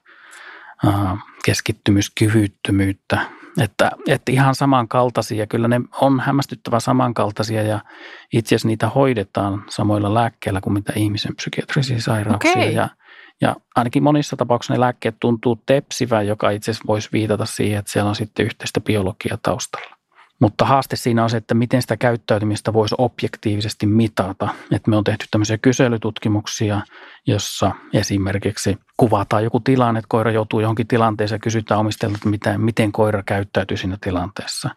keskittymyskyvyttömyyttä, 1.44 3.20
että, 3.60 3.90
että 4.08 4.32
ihan 4.32 4.54
samankaltaisia, 4.54 5.46
kyllä 5.46 5.68
ne 5.68 5.80
on 6.00 6.20
hämmästyttävän 6.20 6.80
samankaltaisia 6.80 7.62
ja 7.62 7.80
itse 8.32 8.48
asiassa 8.48 8.68
niitä 8.68 8.88
hoidetaan 8.88 9.64
samoilla 9.68 10.14
lääkkeillä 10.14 10.60
kuin 10.60 10.74
mitä 10.74 10.92
ihmisen 10.96 11.36
psykiatrisia 11.36 12.00
sairauksia. 12.00 12.52
Okay. 12.52 12.70
Ja, 12.70 12.88
ja 13.40 13.56
ainakin 13.76 14.02
monissa 14.02 14.36
tapauksissa 14.36 14.74
ne 14.74 14.80
lääkkeet 14.80 15.16
tuntuu 15.20 15.62
tepsivän, 15.66 16.26
joka 16.26 16.50
itse 16.50 16.70
asiassa 16.70 16.86
voisi 16.86 17.08
viitata 17.12 17.46
siihen, 17.46 17.78
että 17.78 17.92
siellä 17.92 18.08
on 18.08 18.16
sitten 18.16 18.46
yhteistä 18.46 18.80
biologiaa 18.80 19.38
taustalla. 19.42 19.97
Mutta 20.40 20.64
haaste 20.64 20.96
siinä 20.96 21.22
on 21.22 21.30
se, 21.30 21.36
että 21.36 21.54
miten 21.54 21.82
sitä 21.82 21.96
käyttäytymistä 21.96 22.72
voisi 22.72 22.94
objektiivisesti 22.98 23.86
mitata. 23.86 24.48
Että 24.72 24.90
me 24.90 24.96
on 24.96 25.04
tehty 25.04 25.26
tämmöisiä 25.30 25.58
kyselytutkimuksia, 25.58 26.80
jossa 27.26 27.72
esimerkiksi 27.94 28.78
kuvataan 28.96 29.44
joku 29.44 29.60
tilanne, 29.60 29.98
että 29.98 30.08
koira 30.08 30.30
joutuu 30.30 30.60
johonkin 30.60 30.86
tilanteeseen 30.86 31.36
ja 31.36 31.40
kysytään 31.40 31.80
omistajalta, 31.80 32.16
että 32.16 32.28
miten, 32.28 32.60
miten 32.60 32.92
koira 32.92 33.22
käyttäytyy 33.22 33.76
siinä 33.76 33.98
tilanteessa. 34.00 34.70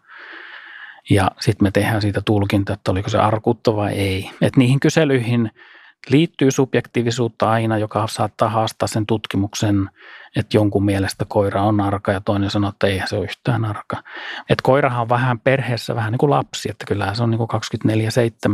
Ja 1.10 1.30
sitten 1.40 1.66
me 1.66 1.70
tehdään 1.70 2.02
siitä 2.02 2.20
tulkinta, 2.24 2.72
että 2.72 2.90
oliko 2.90 3.08
se 3.08 3.18
arkutta 3.18 3.76
vai 3.76 3.92
ei. 3.92 4.30
Että 4.40 4.58
niihin 4.58 4.80
kyselyihin 4.80 5.50
liittyy 6.10 6.50
subjektiivisuutta 6.50 7.50
aina, 7.50 7.78
joka 7.78 8.06
saattaa 8.06 8.48
haastaa 8.48 8.86
sen 8.86 9.06
tutkimuksen, 9.06 9.90
että 10.36 10.56
jonkun 10.56 10.84
mielestä 10.84 11.24
koira 11.28 11.62
on 11.62 11.80
arka 11.80 12.12
ja 12.12 12.20
toinen 12.20 12.50
sanoo, 12.50 12.70
että 12.70 12.86
ei 12.86 13.02
se 13.06 13.16
ole 13.16 13.24
yhtään 13.24 13.64
arka. 13.64 13.96
Että 14.40 14.62
koirahan 14.62 15.02
on 15.02 15.08
vähän 15.08 15.40
perheessä 15.40 15.94
vähän 15.94 16.12
niin 16.12 16.18
kuin 16.18 16.30
lapsi, 16.30 16.70
että 16.70 16.84
kyllähän 16.88 17.16
se 17.16 17.22
on 17.22 17.30
niin 17.30 17.38
kuin 17.38 17.50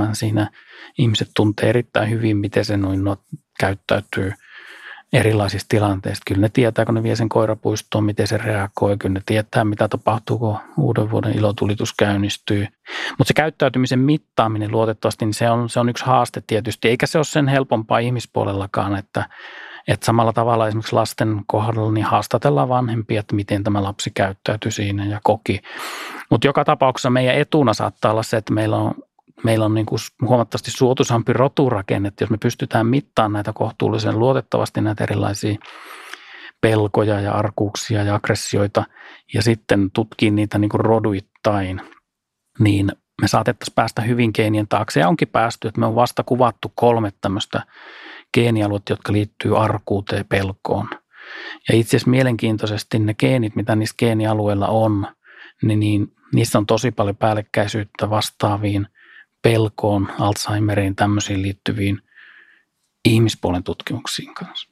24-7 0.06 0.08
siinä. 0.12 0.50
Ihmiset 0.98 1.30
tuntee 1.36 1.68
erittäin 1.68 2.10
hyvin, 2.10 2.36
miten 2.36 2.64
se 2.64 2.76
noin 2.76 3.04
no, 3.04 3.16
käyttäytyy– 3.58 4.32
erilaisissa 5.12 5.66
tilanteissa. 5.68 6.22
Kyllä 6.26 6.40
ne 6.40 6.48
tietää, 6.48 6.84
kun 6.84 6.94
ne 6.94 7.02
vie 7.02 7.16
sen 7.16 7.28
koirapuistoon, 7.28 8.04
miten 8.04 8.26
se 8.26 8.36
reagoi. 8.36 8.96
Kyllä 8.96 9.12
ne 9.12 9.22
tietää, 9.26 9.64
mitä 9.64 9.88
tapahtuu, 9.88 10.38
kun 10.38 10.56
uuden 10.76 11.10
vuoden 11.10 11.38
ilotulitus 11.38 11.94
käynnistyy. 11.94 12.66
Mutta 13.18 13.28
se 13.28 13.34
käyttäytymisen 13.34 13.98
mittaaminen 13.98 14.72
luotettavasti, 14.72 15.24
niin 15.24 15.34
se 15.34 15.50
on, 15.50 15.68
se 15.68 15.80
on 15.80 15.88
yksi 15.88 16.04
haaste 16.04 16.42
tietysti. 16.46 16.88
Eikä 16.88 17.06
se 17.06 17.18
ole 17.18 17.24
sen 17.24 17.48
helpompaa 17.48 17.98
ihmispuolellakaan, 17.98 18.96
että, 18.96 19.28
että 19.88 20.06
samalla 20.06 20.32
tavalla 20.32 20.68
esimerkiksi 20.68 20.94
lasten 20.94 21.42
kohdalla 21.46 21.92
niin 21.92 22.06
haastatellaan 22.06 22.68
vanhempia, 22.68 23.20
että 23.20 23.34
miten 23.34 23.64
tämä 23.64 23.82
lapsi 23.82 24.10
käyttäytyy 24.14 24.70
siinä 24.70 25.04
ja 25.04 25.20
koki. 25.22 25.60
Mutta 26.30 26.46
joka 26.46 26.64
tapauksessa 26.64 27.10
meidän 27.10 27.34
etuna 27.34 27.74
saattaa 27.74 28.10
olla 28.10 28.22
se, 28.22 28.36
että 28.36 28.52
meillä 28.52 28.76
on 28.76 28.94
meillä 29.44 29.64
on 29.64 29.74
niin 29.74 29.86
kuin 29.86 29.98
huomattavasti 30.22 30.70
suotuisampi 30.70 31.32
roturakenne, 31.32 32.12
jos 32.20 32.30
me 32.30 32.38
pystytään 32.38 32.86
mittaamaan 32.86 33.32
näitä 33.32 33.52
kohtuullisen 33.52 34.18
luotettavasti 34.18 34.80
näitä 34.80 35.04
erilaisia 35.04 35.56
pelkoja 36.60 37.20
ja 37.20 37.32
arkuuksia 37.32 38.02
ja 38.02 38.14
aggressioita 38.14 38.84
ja 39.34 39.42
sitten 39.42 39.90
tutkii 39.90 40.30
niitä 40.30 40.58
niin 40.58 40.68
kuin 40.68 40.80
roduittain, 40.80 41.80
niin 42.58 42.92
me 43.22 43.28
saatettaisiin 43.28 43.74
päästä 43.74 44.02
hyvin 44.02 44.30
geenien 44.34 44.68
taakse 44.68 45.00
ja 45.00 45.08
onkin 45.08 45.28
päästy, 45.28 45.68
että 45.68 45.80
me 45.80 45.86
on 45.86 45.94
vasta 45.94 46.22
kuvattu 46.22 46.72
kolme 46.74 47.12
tämmöistä 47.20 47.62
geenialuetta, 48.34 48.92
jotka 48.92 49.12
liittyy 49.12 49.62
arkuuteen 49.62 50.24
pelkoon. 50.28 50.88
Ja 51.68 51.74
itse 51.74 51.96
asiassa 51.96 52.10
mielenkiintoisesti 52.10 52.98
ne 52.98 53.14
geenit, 53.14 53.56
mitä 53.56 53.76
niissä 53.76 53.94
geenialueilla 53.98 54.68
on, 54.68 55.06
niin, 55.62 55.80
niin 55.80 56.12
niissä 56.34 56.58
on 56.58 56.66
tosi 56.66 56.90
paljon 56.90 57.16
päällekkäisyyttä 57.16 58.10
vastaaviin– 58.10 58.86
pelkoon, 59.42 60.08
Alzheimeriin, 60.18 60.96
tämmöisiin 60.96 61.42
liittyviin 61.42 62.02
ihmispuolen 63.04 63.64
tutkimuksiin 63.64 64.34
kanssa. 64.34 64.68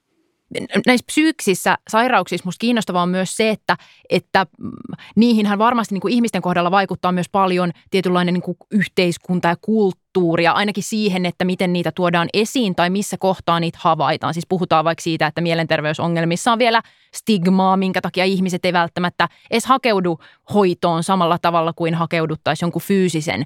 Näissä 0.86 1.06
psyyksissä 1.06 1.78
sairauksissa 1.88 2.44
minusta 2.44 2.60
kiinnostavaa 2.60 3.02
on 3.02 3.08
myös 3.08 3.36
se, 3.36 3.50
että, 3.50 3.76
että 4.10 4.46
mm, 4.58 4.70
niihinhän 5.16 5.58
varmasti 5.58 5.94
niin 5.94 6.00
kuin 6.00 6.14
ihmisten 6.14 6.42
kohdalla 6.42 6.70
vaikuttaa 6.70 7.12
myös 7.12 7.28
paljon 7.28 7.72
tietynlainen 7.90 8.34
niin 8.34 8.42
kuin 8.42 8.56
yhteiskunta 8.70 9.48
ja 9.48 9.56
kulttuuri 9.60 10.05
ja 10.42 10.52
ainakin 10.52 10.82
siihen, 10.82 11.26
että 11.26 11.44
miten 11.44 11.72
niitä 11.72 11.92
tuodaan 11.92 12.28
esiin 12.32 12.74
tai 12.74 12.90
missä 12.90 13.16
kohtaa 13.18 13.60
niitä 13.60 13.78
havaitaan. 13.80 14.34
Siis 14.34 14.46
puhutaan 14.48 14.84
vaikka 14.84 15.02
siitä, 15.02 15.26
että 15.26 15.40
mielenterveysongelmissa 15.40 16.52
on 16.52 16.58
vielä 16.58 16.82
stigmaa, 17.14 17.76
minkä 17.76 18.00
takia 18.00 18.24
ihmiset 18.24 18.64
ei 18.64 18.72
välttämättä 18.72 19.28
edes 19.50 19.66
hakeudu 19.66 20.18
hoitoon 20.54 21.02
samalla 21.02 21.38
tavalla 21.38 21.72
kuin 21.72 21.94
hakeuduttaisiin 21.94 22.66
jonkun 22.66 22.82
fyysisen 22.82 23.44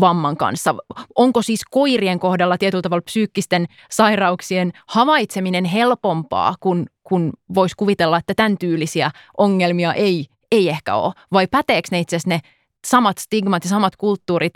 vamman 0.00 0.36
kanssa. 0.36 0.74
Onko 1.14 1.42
siis 1.42 1.60
koirien 1.70 2.20
kohdalla 2.20 2.58
tietyllä 2.58 2.82
tavalla 2.82 3.02
psyykkisten 3.02 3.66
sairauksien 3.90 4.72
havaitseminen 4.86 5.64
helpompaa, 5.64 6.54
kun, 6.60 6.86
kun 7.04 7.32
voisi 7.54 7.76
kuvitella, 7.76 8.18
että 8.18 8.34
tämän 8.34 8.58
tyylisiä 8.58 9.10
ongelmia 9.38 9.94
ei, 9.94 10.26
ei 10.52 10.68
ehkä 10.68 10.94
ole? 10.94 11.12
Vai 11.32 11.46
päteekö 11.46 11.88
ne 11.90 12.00
itse 12.00 12.16
asiassa 12.16 12.28
ne 12.28 12.40
samat 12.86 13.18
stigmat 13.18 13.64
ja 13.64 13.70
samat 13.70 13.96
kulttuurit 13.96 14.54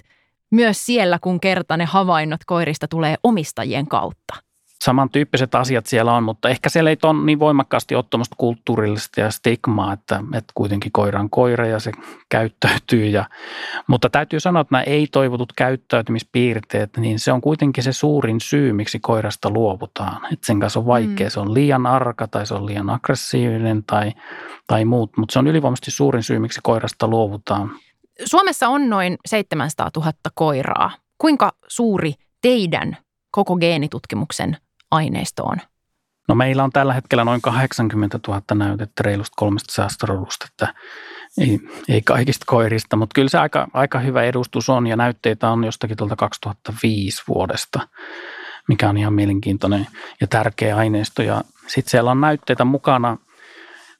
myös 0.51 0.87
siellä, 0.87 1.19
kun 1.19 1.41
kerta 1.41 1.77
ne 1.77 1.85
havainnot 1.85 2.41
koirista 2.47 2.89
tulee 2.89 3.17
omistajien 3.23 3.87
kautta? 3.87 4.45
samantyyppiset 4.85 5.55
asiat 5.55 5.87
siellä 5.87 6.13
on, 6.13 6.23
mutta 6.23 6.49
ehkä 6.49 6.69
siellä 6.69 6.91
ei 6.91 6.97
ole 7.03 7.25
niin 7.25 7.39
voimakkaasti 7.39 7.95
tuommoista 8.11 8.37
kulttuurillista 8.39 9.21
ja 9.21 9.31
stigmaa, 9.31 9.93
että, 9.93 10.21
että 10.35 10.53
kuitenkin 10.55 10.93
koira 10.93 11.21
on 11.21 11.31
koira 11.31 11.67
ja 11.67 11.79
se 11.79 11.93
käyttäytyy. 12.29 13.07
Ja, 13.07 13.25
mutta 13.87 14.11
täytyy 14.11 14.41
sanoa, 14.41 14.61
että 14.61 14.75
nämä 14.75 14.83
ei-toivotut 14.83 15.53
käyttäytymispiirteet, 15.53 16.97
niin 16.97 17.19
se 17.19 17.33
on 17.33 17.41
kuitenkin 17.41 17.85
se 17.85 17.93
suurin 17.93 18.41
syy, 18.41 18.73
miksi 18.73 19.01
koirasta 19.01 19.51
luovutaan. 19.51 20.25
Että 20.33 20.47
sen 20.47 20.61
kanssa 20.61 20.81
on 20.81 20.87
vaikea, 20.87 21.27
mm. 21.27 21.31
se 21.31 21.41
on 21.41 21.55
liian 21.55 21.87
arka 21.87 22.29
tai 22.29 22.47
se 22.47 22.55
on 22.55 22.67
liian 22.67 22.91
aggressiivinen 22.91 23.85
tai, 23.85 24.13
tai 24.67 24.85
muut, 24.85 25.17
mutta 25.17 25.33
se 25.33 25.39
on 25.39 25.47
ylivoimaisesti 25.47 25.91
suurin 25.91 26.23
syy, 26.23 26.39
miksi 26.39 26.61
koirasta 26.63 27.09
luovutaan. 27.09 27.71
Suomessa 28.25 28.69
on 28.69 28.91
noin 28.91 29.17
700 29.27 29.91
000 29.97 30.13
koiraa. 30.35 30.91
Kuinka 31.19 31.53
suuri 31.69 32.15
teidän 32.43 32.97
koko 33.31 33.57
geenitutkimuksen 33.57 34.57
aineistoon? 34.91 35.57
No 36.29 36.35
meillä 36.35 36.65
on 36.65 36.71
tällä 36.71 36.95
hetkellä 36.95 37.25
noin 37.25 37.41
80 37.41 38.21
000 38.29 38.43
näytettä 38.55 39.03
reilusta 39.03 39.35
kolmesta 39.37 39.75
säästörodusta, 39.75 40.47
että 40.51 40.75
ei, 41.41 41.61
ei 41.89 42.03
kaikista 42.03 42.45
koirista, 42.49 42.97
mutta 42.97 43.15
kyllä 43.15 43.29
se 43.29 43.39
aika, 43.39 43.69
aika 43.73 43.99
hyvä 43.99 44.23
edustus 44.23 44.69
on 44.69 44.87
ja 44.87 44.97
näytteitä 44.97 45.51
on 45.51 45.65
jostakin 45.65 45.97
tuolta 45.97 46.17
2005 46.17 47.23
vuodesta. 47.29 47.89
mikä 48.69 48.89
on 48.89 48.97
ihan 48.97 49.13
mielenkiintoinen 49.13 49.87
ja 50.21 50.27
tärkeä 50.27 50.77
aineisto. 50.77 51.23
Ja 51.23 51.45
sitten 51.67 51.91
siellä 51.91 52.11
on 52.11 52.21
näytteitä 52.21 52.65
mukana 52.65 53.17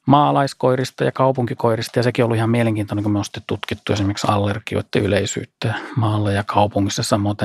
maalaiskoirista 0.05 1.03
ja 1.03 1.11
kaupunkikoirista. 1.11 1.99
Ja 1.99 2.03
sekin 2.03 2.25
on 2.25 2.35
ihan 2.35 2.49
mielenkiintoinen, 2.49 3.03
kun 3.03 3.11
me 3.11 3.19
on 3.19 3.25
tutkittu 3.47 3.93
esimerkiksi 3.93 4.27
allergioiden 4.29 5.03
yleisyyttä 5.03 5.73
maalla 5.95 6.31
ja 6.31 6.43
kaupungissa 6.43 7.03
samoin 7.03 7.37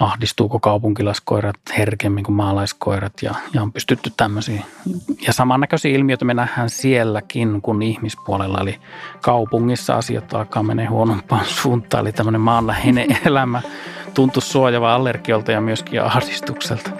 ahdistuuko 0.00 0.60
kaupunkilaiskoirat 0.60 1.56
herkemmin 1.78 2.24
kuin 2.24 2.36
maalaiskoirat? 2.36 3.12
Ja, 3.22 3.34
ja 3.54 3.62
on 3.62 3.72
pystytty 3.72 4.12
tämmöisiä. 4.16 4.62
Ja 5.26 5.32
samannäköisiä 5.32 5.96
ilmiöitä 5.96 6.24
me 6.24 6.34
nähdään 6.34 6.70
sielläkin 6.70 7.62
kuin 7.62 7.82
ihmispuolella, 7.82 8.60
eli 8.60 8.78
kaupungissa 9.20 9.94
asiat 9.94 10.34
alkaa 10.34 10.62
mennä 10.62 10.90
huonompaan 10.90 11.44
suuntaan, 11.44 12.00
eli 12.00 12.12
tämmöinen 12.12 12.40
maanläheinen 12.40 13.16
elämä 13.26 13.62
tuntuu 14.14 14.40
suojava 14.40 14.94
allergiolta 14.94 15.52
ja 15.52 15.60
myöskin 15.60 16.02
ahdistukselta. 16.02 16.90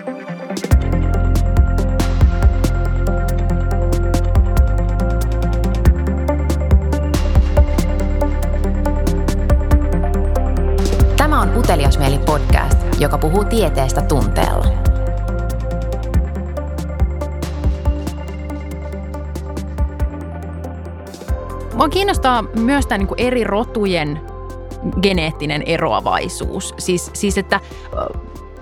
Podcast 12.32 12.78
joka 12.98 13.18
puhuu 13.18 13.44
tieteestä 13.44 14.02
tunteella. 14.02 14.66
Mua 21.74 21.88
kiinnostaa 21.88 22.42
myös 22.42 22.86
tämä 22.86 22.98
niin 22.98 23.08
eri 23.16 23.44
rotujen 23.44 24.20
geneettinen 25.02 25.62
eroavaisuus. 25.66 26.74
Siis, 26.78 27.10
siis 27.14 27.38
että 27.38 27.60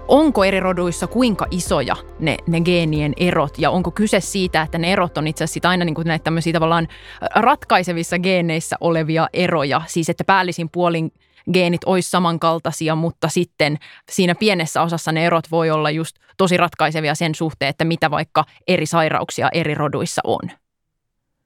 onko 0.09 0.45
eri 0.45 0.61
roduissa 0.61 1.07
kuinka 1.07 1.47
isoja 1.51 1.97
ne, 2.19 2.37
ne 2.47 2.61
geenien 2.61 3.13
erot 3.17 3.59
ja 3.59 3.71
onko 3.71 3.91
kyse 3.91 4.21
siitä, 4.21 4.63
että 4.63 4.79
ne 4.79 4.93
erot 4.93 5.19
on 5.19 5.27
itse 5.27 5.45
asiassa 5.45 5.69
aina 5.69 5.85
niin 5.85 5.95
kuin 5.95 6.07
näitä 6.07 6.25
tämmöisiä 6.25 6.53
tavallaan 6.53 6.89
ratkaisevissa 7.35 8.19
geeneissä 8.19 8.77
olevia 8.81 9.29
eroja, 9.33 9.83
siis 9.87 10.09
että 10.09 10.25
päällisin 10.25 10.69
puolin– 10.71 11.13
geenit 11.53 11.85
olisi 11.87 12.11
samankaltaisia, 12.11 12.95
mutta 12.95 13.29
sitten 13.29 13.79
siinä 14.11 14.35
pienessä 14.35 14.83
osassa 14.83 15.13
ne 15.13 15.27
erot 15.27 15.51
voi 15.51 15.71
olla 15.71 15.91
just 15.91 16.17
tosi 16.37 16.57
ratkaisevia 16.57 17.15
sen 17.15 17.35
suhteen, 17.35 17.69
että 17.69 17.85
mitä 17.85 18.11
vaikka 18.11 18.45
eri 18.69 18.87
sairauksia 18.87 19.49
eri 19.53 19.75
roduissa 19.75 20.21
on. 20.25 20.51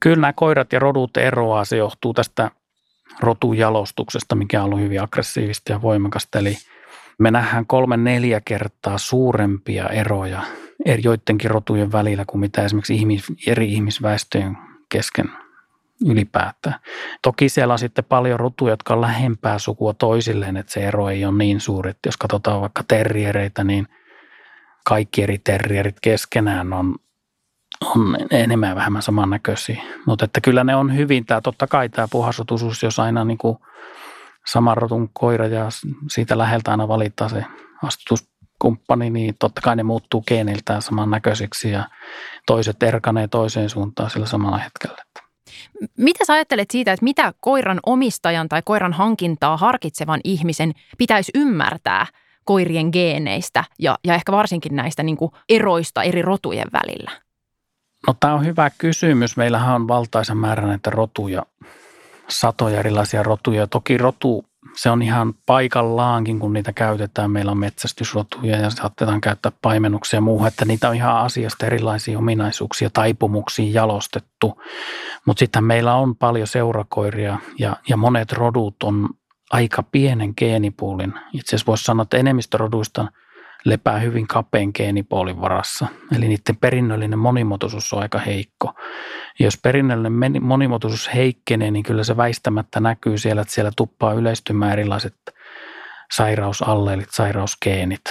Kyllä 0.00 0.16
nämä 0.16 0.32
koirat 0.32 0.73
ja 0.73 0.78
rodut 0.78 1.16
eroaa, 1.16 1.64
se 1.64 1.76
johtuu 1.76 2.14
tästä 2.14 2.50
rotujalostuksesta, 3.20 4.34
mikä 4.34 4.61
on 4.61 4.64
ollut 4.64 4.80
hyvin 4.80 5.02
aggressiivista 5.02 5.73
ja 5.73 5.82
voimakasta. 5.82 6.38
Eli 6.38 6.56
me 7.18 7.30
nähdään 7.30 7.66
kolme 7.66 7.96
neljä 7.96 8.40
kertaa 8.40 8.99
suurempia 8.99 9.88
eroja 9.88 10.42
joidenkin 11.02 11.50
rotujen 11.50 11.92
välillä 11.92 12.25
kuin 12.26 12.40
mitä 12.40 12.64
esimerkiksi 12.64 12.94
ihmis, 12.94 13.25
eri 13.46 13.73
ihmisväestöjen 13.73 14.58
kesken 14.88 15.43
ylipäätään. 16.04 16.80
Toki 17.23 17.49
siellä 17.49 17.73
on 17.73 17.78
sitten 17.78 18.04
paljon 18.04 18.40
rotuja, 18.40 18.73
jotka 18.73 18.94
on 18.94 19.00
lähempää 19.00 19.58
sukua 19.58 19.94
toisilleen, 19.94 20.56
että 20.56 20.73
se 20.73 20.80
ero 20.80 21.08
ei 21.08 21.25
ole 21.25 21.34
niin 21.38 21.61
suuri. 21.61 21.90
Että 21.90 22.08
jos 22.08 22.16
katsotaan 22.16 22.61
vaikka 22.61 22.82
terriereitä, 22.88 23.64
niin 23.64 23.88
kaikki 24.84 25.23
eri 25.23 25.38
terrierit 25.38 25.96
keskenään 26.00 26.73
on, 26.73 26.96
on 27.84 28.16
enemmän 28.30 28.68
ja 28.68 28.76
vähemmän 28.76 29.02
samannäköisiä. 29.02 29.82
Mutta 30.06 30.25
että 30.25 30.40
kyllä 30.40 30.64
ne 30.64 30.76
on 30.76 30.96
hyvin, 30.96 31.26
tämä 31.26 31.40
totta 31.40 31.66
kai 31.66 31.88
tämä 31.88 32.08
puhasrotuisuus, 32.11 32.82
jos 32.82 32.99
aina 32.99 33.25
niin 33.25 33.38
kuin 33.38 33.58
saman 34.46 34.76
rotun 34.76 35.11
koira 35.12 35.46
ja 35.46 35.68
siitä 36.11 36.38
läheltä 36.38 36.70
aina 36.70 36.88
valittaa 36.88 37.28
se 37.28 37.44
astutuskumppani, 37.82 39.11
niin 39.11 39.34
totta 39.38 39.61
kai 39.61 39.76
ne 39.76 39.82
muuttuu 39.82 40.23
geeniltään 40.23 40.82
samannäköisiksi 40.82 41.70
ja 41.70 41.88
toiset 42.46 42.82
erkanee 42.82 43.28
toiseen 43.28 43.70
suuntaan 43.70 44.11
sillä 44.11 44.26
samalla 44.26 44.58
hetkellä. 44.58 45.03
Mitä 45.98 46.24
sä 46.24 46.32
ajattelet 46.32 46.70
siitä, 46.70 46.92
että 46.92 47.04
mitä 47.04 47.32
koiran 47.40 47.80
omistajan 47.86 48.48
tai 48.48 48.62
koiran 48.64 48.92
hankintaa 48.92 49.57
harkitsevan 49.57 50.20
ihmisen 50.24 50.72
pitäisi 50.98 51.33
ymmärtää 51.35 52.07
koirien 52.44 52.88
geeneistä 52.92 53.64
ja, 53.78 53.98
ja 54.04 54.14
ehkä 54.14 54.33
varsinkin 54.33 54.76
näistä 54.76 55.02
niin 55.02 55.16
kuin 55.16 55.30
eroista 55.48 56.02
eri 56.02 56.22
rotujen 56.22 56.68
välillä? 56.72 57.11
No 58.07 58.14
tämä 58.20 58.35
on 58.35 58.44
hyvä 58.44 58.70
kysymys. 58.78 59.37
Meillähän 59.37 59.74
on 59.74 59.88
valtaisa 59.88 60.35
määrä 60.35 60.66
näitä 60.66 60.90
rotuja, 60.90 61.42
satoja 62.28 62.78
erilaisia 62.78 63.22
rotuja. 63.22 63.66
Toki 63.66 63.98
rotu 63.98 64.44
se 64.77 64.90
on 64.90 65.03
ihan 65.03 65.35
paikallaankin, 65.46 66.38
kun 66.38 66.53
niitä 66.53 66.72
käytetään. 66.72 67.31
Meillä 67.31 67.50
on 67.50 67.59
metsästysrotuja 67.59 68.57
ja 68.57 68.70
saatetaan 68.70 69.20
käyttää 69.20 69.53
paimennuksia 69.62 70.16
ja 70.16 70.20
muuhun, 70.20 70.46
että 70.46 70.64
niitä 70.64 70.88
on 70.88 70.94
ihan 70.94 71.16
asiasta 71.16 71.66
erilaisia 71.66 72.18
ominaisuuksia, 72.18 72.90
taipumuksia 72.90 73.72
jalostettu. 73.72 74.62
Mutta 75.27 75.38
sitten 75.38 75.64
meillä 75.64 75.94
on 75.94 76.16
paljon 76.16 76.46
seurakoiria 76.46 77.38
ja, 77.59 77.77
ja 77.88 77.96
monet 77.96 78.33
rodut 78.33 78.83
on 78.83 79.09
aika 79.50 79.83
pienen 79.83 80.33
geenipuulin. 80.37 81.14
Itse 81.33 81.50
asiassa 81.50 81.66
voisi 81.66 81.85
sanoa, 81.85 82.03
että 82.03 82.16
enemmistö 82.16 82.59
roduista– 82.59 83.09
lepää 83.64 83.98
hyvin 83.98 84.27
kapean 84.27 84.70
geenipoolin 84.74 85.40
varassa. 85.40 85.87
Eli 86.16 86.29
niiden 86.29 86.57
perinnöllinen 86.61 87.18
monimuotoisuus 87.18 87.92
on 87.92 88.03
aika 88.03 88.18
heikko. 88.18 88.74
Jos 89.38 89.59
perinnöllinen 89.62 90.42
monimuotoisuus 90.42 91.14
heikkenee, 91.14 91.70
niin 91.70 91.83
kyllä 91.83 92.05
se 92.05 92.16
väistämättä 92.16 92.81
näkyy 92.81 93.18
siellä, 93.18 93.42
että 93.42 93.55
siellä 93.55 93.70
tuppaa 93.77 94.12
yleistymään 94.12 94.72
erilaiset 94.72 95.16
sairausalleelit, 96.12 97.11
sairausgeenit. 97.11 98.05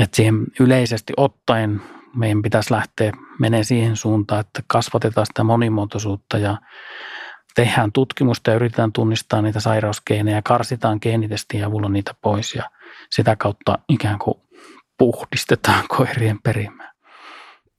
Että 0.00 0.16
siihen 0.16 0.44
yleisesti 0.60 1.12
ottaen 1.16 1.80
meidän 2.16 2.42
pitäisi 2.42 2.72
lähteä 2.72 3.12
menee 3.40 3.64
siihen 3.64 3.96
suuntaan, 3.96 4.40
että 4.40 4.62
kasvatetaan 4.66 5.26
sitä 5.26 5.44
monimuotoisuutta 5.44 6.38
ja 6.38 6.56
tehdään 7.54 7.92
tutkimusta 7.92 8.50
ja 8.50 8.56
yritetään 8.56 8.92
tunnistaa 8.92 9.42
niitä 9.42 9.60
sairausgeenejä, 9.60 10.42
karsitaan 10.42 10.98
geenitestin 11.02 11.64
avulla 11.64 11.88
niitä 11.88 12.14
pois 12.22 12.54
ja 12.54 12.70
sitä 13.10 13.36
kautta 13.36 13.78
ikään 13.88 14.18
kuin 14.18 14.42
puhdistetaan 14.98 15.84
koirien 15.88 16.42
perimää. 16.42 16.92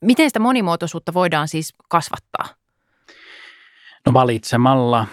Miten 0.02 0.30
sitä 0.30 0.40
monimuotoisuutta 0.40 1.14
voidaan 1.14 1.48
siis 1.48 1.74
kasvattaa? 1.90 2.46
No 4.06 4.14
valitsemalla 4.14 5.08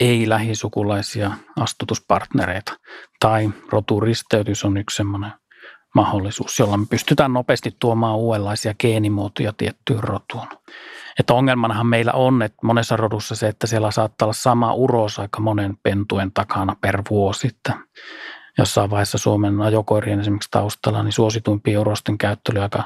ei 0.00 0.28
lähisukulaisia 0.28 1.30
astutuspartnereita 1.60 2.72
tai 3.20 3.50
roturisteytys 3.68 4.64
on 4.64 4.76
yksi 4.76 4.96
sellainen 4.96 5.32
mahdollisuus, 5.94 6.58
jolla 6.58 6.76
me 6.76 6.86
pystytään 6.90 7.32
nopeasti 7.32 7.76
tuomaan 7.78 8.16
uudenlaisia 8.16 8.74
geenimuotoja 8.74 9.52
tiettyyn 9.56 10.04
rotuun. 10.04 10.46
Että 11.18 11.34
ongelmanahan 11.34 11.86
meillä 11.86 12.12
on, 12.12 12.42
että 12.42 12.58
monessa 12.62 12.96
rodussa 12.96 13.34
se, 13.34 13.48
että 13.48 13.66
siellä 13.66 13.90
saattaa 13.90 14.26
olla 14.26 14.32
sama 14.32 14.74
uros 14.74 15.18
aika 15.18 15.40
monen 15.40 15.76
pentuen 15.82 16.32
takana 16.32 16.76
per 16.80 17.02
vuosi. 17.10 17.46
Että 17.46 17.74
jossain 18.58 18.90
vaiheessa 18.90 19.18
Suomen 19.18 19.60
ajokoirien 19.60 20.20
esimerkiksi 20.20 20.50
taustalla, 20.50 21.02
niin 21.02 21.12
suosituimpien 21.12 21.78
urosten 21.78 22.18
käyttö 22.18 22.52
oli 22.52 22.60
aika, 22.60 22.82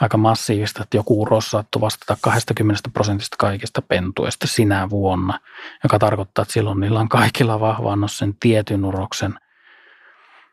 aika 0.00 0.16
massiivista, 0.16 0.82
että 0.82 0.96
joku 0.96 1.22
uros 1.22 1.50
saattoi 1.50 1.80
vastata 1.80 2.16
20 2.20 2.90
prosentista 2.92 3.36
kaikista 3.38 3.82
pentuista 3.82 4.46
sinä 4.46 4.90
vuonna, 4.90 5.40
joka 5.82 5.98
tarkoittaa, 5.98 6.42
että 6.42 6.52
silloin 6.52 6.80
niillä 6.80 7.00
on 7.00 7.08
kaikilla 7.08 7.60
vahva 7.60 8.08
sen 8.08 8.34
tietyn 8.40 8.84
uroksen– 8.84 9.34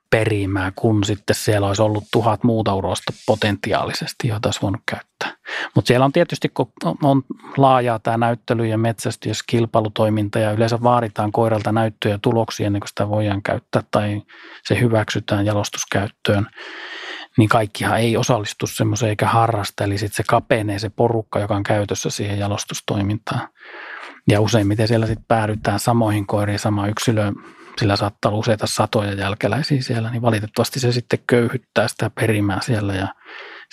perimää, 0.09 0.71
kun 0.75 1.03
sitten 1.03 1.35
siellä 1.35 1.67
olisi 1.67 1.81
ollut 1.81 2.03
tuhat 2.11 2.43
muuta 2.43 2.73
urosta 2.73 3.13
potentiaalisesti, 3.25 4.27
joita 4.27 4.47
olisi 4.47 4.61
voinut 4.61 4.81
käyttää. 4.85 5.37
Mutta 5.75 5.87
siellä 5.87 6.05
on 6.05 6.11
tietysti, 6.11 6.49
kun 6.49 6.71
on 7.03 7.23
laajaa 7.57 7.99
tämä 7.99 8.17
näyttely 8.17 8.65
ja 8.65 8.77
metsästys, 8.77 9.43
kilpailutoiminta 9.43 10.39
ja 10.39 10.51
yleensä 10.51 10.83
vaaditaan 10.83 11.31
koiralta 11.31 11.71
näyttöjä 11.71 12.15
ja 12.15 12.19
tuloksia 12.21 12.67
ennen 12.67 12.79
kuin 12.79 12.89
sitä 12.89 13.09
voidaan 13.09 13.41
käyttää 13.41 13.83
tai 13.91 14.21
se 14.67 14.79
hyväksytään 14.79 15.45
jalostuskäyttöön, 15.45 16.47
niin 17.37 17.49
kaikkihan 17.49 17.99
ei 17.99 18.17
osallistu 18.17 18.67
semmoiseen 18.67 19.09
eikä 19.09 19.27
harrasta, 19.27 19.83
eli 19.83 19.97
sitten 19.97 20.17
se 20.17 20.23
kapenee 20.27 20.79
se 20.79 20.89
porukka, 20.89 21.39
joka 21.39 21.55
on 21.55 21.63
käytössä 21.63 22.09
siihen 22.09 22.39
jalostustoimintaan. 22.39 23.47
Ja 24.29 24.41
useimmiten 24.41 24.87
siellä 24.87 25.05
sitten 25.05 25.25
päädytään 25.27 25.79
samoihin 25.79 26.27
koiriin, 26.27 26.59
sama 26.59 26.87
yksilöön 26.87 27.35
sillä 27.79 27.95
saattaa 27.95 28.29
olla 28.29 28.39
useita 28.39 28.67
satoja 28.67 29.13
jälkeläisiä 29.13 29.81
siellä, 29.81 30.11
niin 30.11 30.21
valitettavasti 30.21 30.79
se 30.79 30.91
sitten 30.91 31.19
köyhyttää 31.27 31.87
sitä 31.87 32.09
perimää 32.09 32.61
siellä 32.61 32.93
ja 32.93 33.07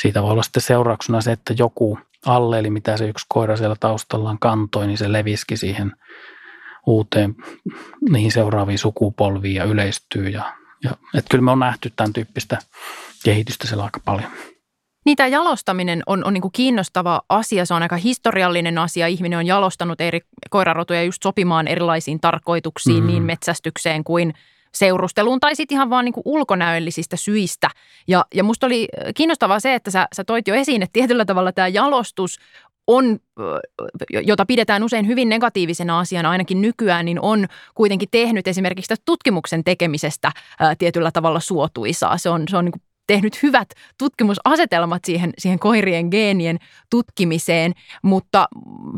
siitä 0.01 0.23
voi 0.23 0.31
olla 0.31 0.43
sitten 0.43 0.63
seurauksena 0.63 1.21
se, 1.21 1.33
että 1.33 1.55
joku 1.59 1.99
alleeli, 2.27 2.71
mitä 2.71 2.97
se 2.97 3.09
yksi 3.09 3.27
koira 3.29 3.57
siellä 3.57 3.77
taustallaan 3.81 4.39
kantoi, 4.39 4.87
niin 4.87 4.99
se 4.99 5.13
leviski 5.13 5.57
siihen 5.57 5.93
uuteen, 6.87 7.35
niihin 8.11 8.33
seuraaviin 8.33 8.79
sukupolviin 8.79 9.55
ja 9.55 9.65
yleistyy. 9.65 10.29
Ja, 10.29 10.55
ja, 10.85 10.91
että 11.15 11.29
kyllä 11.31 11.43
me 11.43 11.51
on 11.51 11.59
nähty 11.59 11.93
tämän 11.97 12.13
tyyppistä 12.13 12.59
kehitystä 13.25 13.67
siellä 13.67 13.85
aika 13.85 14.01
paljon. 14.05 14.31
Niin 15.05 15.17
tämä 15.17 15.27
jalostaminen 15.27 16.03
on, 16.07 16.25
on 16.25 16.35
niin 16.35 16.43
kuin 16.43 16.53
kiinnostava 16.53 17.23
asia, 17.29 17.67
se 17.67 17.75
on 17.75 17.83
aika 17.83 17.97
historiallinen 17.97 18.79
asia. 18.79 19.07
Ihminen 19.07 19.39
on 19.39 19.47
jalostanut 19.47 20.01
eri 20.01 20.21
koirarotuja 20.51 21.03
just 21.03 21.23
sopimaan 21.23 21.69
erilaisiin 21.69 22.21
tarkoituksiin, 22.21 23.05
mm. 23.05 23.07
niin 23.07 23.23
metsästykseen 23.23 24.05
kuin 24.05 24.35
seurusteluun 24.75 25.41
tai 25.41 25.57
sitten 25.57 25.75
ihan 25.77 25.91
vaan 25.91 26.05
niin 26.05 26.13
kuin 26.13 26.23
ulkonäöllisistä 26.27 27.17
syistä. 27.17 27.71
Ja, 28.09 28.25
ja 28.35 28.45
musta 28.45 28.67
oli 28.67 28.89
kiinnostavaa 29.15 29.61
se, 29.61 29.75
että 29.75 29.91
sä, 29.91 30.09
sä 30.17 30.25
toit 30.25 30.49
jo 30.49 30.55
esiin, 30.55 30.83
että 30.83 30.93
tietyllä 30.93 31.25
tavalla 31.25 31.53
tämä 31.53 31.69
jalostus 31.69 32.39
on, 32.87 33.19
jota 34.11 34.47
pidetään 34.47 34.83
usein 34.83 35.07
hyvin 35.07 35.29
negatiivisena 35.29 35.99
asiana 35.99 36.31
ainakin 36.31 36.61
nykyään, 36.61 37.05
niin 37.05 37.21
on 37.21 37.47
kuitenkin 37.75 38.09
tehnyt 38.11 38.49
esimerkiksi 38.49 38.95
tutkimuksen 39.05 39.65
tekemisestä 39.65 40.33
ää, 40.61 40.75
tietyllä 40.79 41.11
tavalla 41.11 41.41
suotuisaa. 41.41 42.19
Se 42.19 42.31
on, 42.31 42.45
se 42.49 42.57
on 42.57 42.65
niin 42.65 42.83
tehnyt 43.07 43.43
hyvät 43.43 43.69
tutkimusasetelmat 43.99 45.05
siihen, 45.05 45.33
siihen 45.39 45.59
koirien 45.59 46.09
geenien 46.09 46.59
tutkimiseen, 46.91 47.73
mutta 48.03 48.49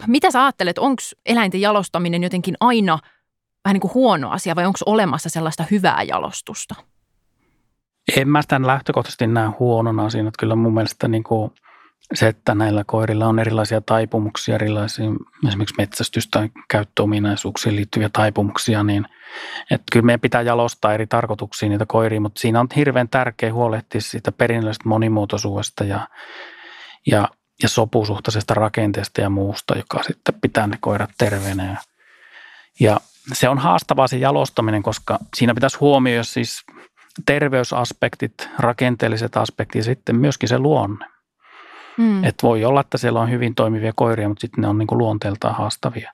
mitä 0.07 0.31
sä 0.31 0.45
ajattelet, 0.45 0.79
onko 0.79 1.03
eläinten 1.27 1.61
jalostaminen 1.61 2.23
jotenkin 2.23 2.55
aina 2.61 2.99
vähän 3.65 3.75
niin 3.75 3.81
kuin 3.81 3.95
huono 3.95 4.31
asia 4.31 4.57
vai 4.57 4.67
onko 4.67 4.79
olemassa 4.87 5.29
sellaista 5.29 5.65
hyvää 5.71 6.03
jalostusta? 6.03 6.75
En 8.17 8.29
mä 8.29 8.43
sitä 8.43 8.61
lähtökohtaisesti 8.63 9.27
näe 9.27 9.49
huonona 9.59 10.05
asiana. 10.05 10.31
Kyllä 10.39 10.57
mun 10.57 10.75
mielestä 10.75 11.09
niin 11.09 11.25
kuin 11.25 11.51
se, 12.15 12.29
että 12.29 12.55
näillä 12.55 12.85
koirilla 12.87 13.27
on 13.27 13.39
erilaisia 13.39 13.81
taipumuksia, 13.81 14.55
erilaisia 14.55 15.07
esimerkiksi 15.49 15.75
metsästys- 15.79 16.29
tai 16.31 16.49
käyttöominaisuuksiin 16.69 17.77
liittyviä 17.77 18.09
taipumuksia, 18.13 18.83
niin 18.83 19.07
että 19.71 19.85
kyllä 19.93 20.07
meidän 20.07 20.21
pitää 20.21 20.43
jalostaa 20.43 20.95
eri 20.95 21.07
tarkoituksiin 21.07 21.71
niitä 21.71 21.87
koiria, 21.87 22.21
mutta 22.21 22.41
siinä 22.41 22.61
on 22.61 22.69
hirveän 22.77 23.09
tärkeä 23.09 23.53
huolehtia 23.53 24.01
siitä 24.01 24.33
perinnöllisestä 24.33 24.89
monimuotoisuudesta 24.89 25.85
ja, 25.85 26.09
ja, 27.07 27.29
ja 27.63 27.69
sopusuhtaisesta 27.69 28.55
rakenteesta 28.55 29.21
ja 29.21 29.31
muusta, 29.31 29.77
joka 29.77 30.03
sitten 30.03 30.35
pitää 30.41 30.67
ne 30.67 30.77
koirat 30.81 31.11
terveenä. 31.19 31.67
Ja, 31.67 31.77
ja 32.81 33.01
se 33.33 33.49
on 33.49 33.59
haastavaa 33.59 34.09
se 34.09 34.17
jalostaminen, 34.17 34.83
koska 34.83 35.19
siinä 35.37 35.55
pitäisi 35.55 35.79
huomioida 35.79 36.25
siis 36.25 36.65
terveysaspektit, 37.27 38.49
rakenteelliset 38.59 39.37
aspektit 39.37 39.79
ja 39.79 39.85
sitten 39.85 40.17
myöskin 40.17 40.49
se 40.49 40.59
luonne. 40.59 41.14
Mm. 41.99 42.25
Et 42.25 42.35
voi 42.43 42.65
olla, 42.65 42.81
että 42.81 42.99
siellä 42.99 43.21
on 43.21 43.31
hyvin 43.31 43.55
toimivia 43.55 43.93
koiria, 43.97 44.29
mutta 44.29 44.41
sitten 44.41 44.63
ne 44.63 44.69
on 44.69 44.79
niin 44.79 44.87
kuin 44.87 44.99
luonteeltaan 44.99 45.55
haastavia. 45.55 46.13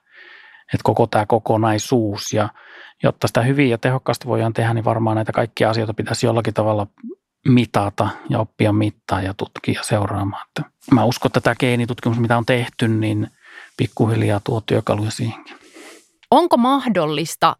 Et 0.73 0.79
koko 0.83 1.07
tämä 1.07 1.25
kokonaisuus 1.25 2.33
ja 2.33 2.49
jotta 3.03 3.27
sitä 3.27 3.41
hyvin 3.41 3.69
ja 3.69 3.77
tehokkaasti 3.77 4.27
voidaan 4.27 4.53
tehdä, 4.53 4.73
niin 4.73 4.85
varmaan 4.85 5.15
näitä 5.15 5.31
kaikkia 5.31 5.69
asioita 5.69 5.93
pitäisi 5.93 6.25
jollakin 6.25 6.53
tavalla 6.53 6.87
mitata 7.47 8.09
ja 8.29 8.39
oppia 8.39 8.73
mittaa 8.73 9.21
ja 9.21 9.33
tutkia 9.33 9.73
ja 9.79 9.83
seuraamaan. 9.83 10.47
Että 10.47 10.71
mä 10.91 11.03
uskon, 11.03 11.29
että 11.29 11.41
tämä 11.41 11.55
geenitutkimus, 11.55 12.19
mitä 12.19 12.37
on 12.37 12.45
tehty, 12.45 12.87
niin 12.87 13.27
pikkuhiljaa 13.77 14.41
tuo 14.43 14.61
työkaluja 14.61 15.11
siihenkin. 15.11 15.57
Onko 16.31 16.57
mahdollista, 16.57 17.55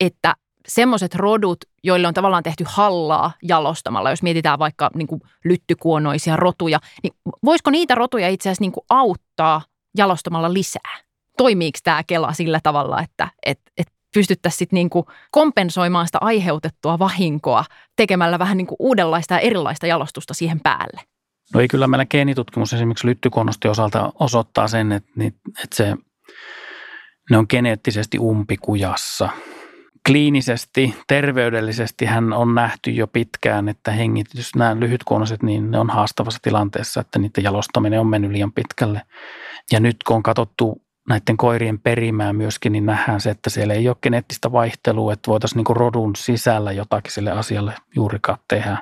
että 0.00 0.34
semmoiset 0.70 1.14
rodut, 1.14 1.58
joille 1.82 2.08
on 2.08 2.14
tavallaan 2.14 2.42
tehty 2.42 2.64
hallaa 2.68 3.32
jalostamalla, 3.42 4.10
jos 4.10 4.22
mietitään 4.22 4.58
vaikka 4.58 4.90
niin 4.94 5.06
kuin 5.06 5.20
lyttykuonoisia 5.44 6.36
rotuja, 6.36 6.80
niin 7.02 7.12
voisiko 7.44 7.70
niitä 7.70 7.94
rotuja 7.94 8.28
itse 8.28 8.48
asiassa 8.48 8.62
niin 8.62 8.72
kuin 8.72 8.84
auttaa 8.90 9.62
jalostamalla 9.96 10.52
lisää? 10.52 10.98
Toimiiko 11.36 11.78
tämä 11.84 12.02
Kela 12.06 12.32
sillä 12.32 12.60
tavalla, 12.62 13.02
että 13.02 13.28
et, 13.46 13.60
et 13.78 13.86
pystyttäisiin 14.14 14.58
sitten 14.58 14.76
niin 14.76 14.90
kuin 14.90 15.06
kompensoimaan 15.30 16.06
sitä 16.06 16.18
aiheutettua 16.20 16.98
vahinkoa 16.98 17.64
tekemällä 17.96 18.38
vähän 18.38 18.56
niin 18.56 18.66
kuin 18.66 18.76
uudenlaista 18.78 19.34
ja 19.34 19.40
erilaista 19.40 19.86
jalostusta 19.86 20.34
siihen 20.34 20.60
päälle? 20.60 21.00
No 21.54 21.60
ei 21.60 21.68
kyllä 21.68 21.86
meillä 21.86 22.06
geenitutkimus 22.06 22.72
esimerkiksi 22.72 23.06
lyttykuonosti 23.06 23.68
osalta 23.68 24.12
osoittaa 24.20 24.68
sen, 24.68 24.92
että, 24.92 25.10
että 25.64 25.76
se, 25.76 25.96
ne 27.30 27.38
on 27.38 27.46
geneettisesti 27.48 28.18
umpikujassa– 28.18 29.28
kliinisesti, 30.06 30.94
terveydellisesti 31.08 32.04
hän 32.04 32.32
on 32.32 32.54
nähty 32.54 32.90
jo 32.90 33.06
pitkään, 33.06 33.68
että 33.68 33.92
hengitys, 33.92 34.54
nämä 34.56 34.76
lyhytkuonoiset, 34.80 35.42
niin 35.42 35.70
ne 35.70 35.78
on 35.78 35.90
haastavassa 35.90 36.40
tilanteessa, 36.42 37.00
että 37.00 37.18
niiden 37.18 37.44
jalostaminen 37.44 38.00
on 38.00 38.06
mennyt 38.06 38.30
liian 38.30 38.52
pitkälle. 38.52 39.02
Ja 39.72 39.80
nyt 39.80 39.96
kun 40.06 40.16
on 40.16 40.22
katsottu 40.22 40.82
näiden 41.08 41.36
koirien 41.36 41.78
perimää 41.78 42.32
myöskin, 42.32 42.72
niin 42.72 42.86
nähdään 42.86 43.20
se, 43.20 43.30
että 43.30 43.50
siellä 43.50 43.74
ei 43.74 43.88
ole 43.88 43.96
geneettistä 44.02 44.52
vaihtelua, 44.52 45.12
että 45.12 45.30
voitaisiin 45.30 45.64
niin 45.64 45.76
rodun 45.76 46.16
sisällä 46.16 46.72
jotakin 46.72 47.12
sille 47.12 47.30
asialle 47.30 47.74
juurikaan 47.96 48.38
tehdä. 48.48 48.78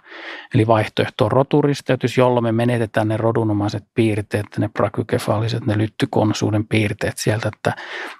Eli 0.54 0.66
vaihtoehto 0.66 1.24
on 1.24 1.32
roturisteytys, 1.32 2.18
jolloin 2.18 2.44
me 2.44 2.52
menetetään 2.52 3.08
ne 3.08 3.16
rodunomaiset 3.16 3.84
piirteet, 3.94 4.46
ne 4.58 4.68
prakykefaaliset, 4.68 5.66
ne 5.66 5.78
lyttykonsuuden 5.78 6.66
piirteet 6.66 7.18
sieltä. 7.18 7.48
Että 7.56 7.72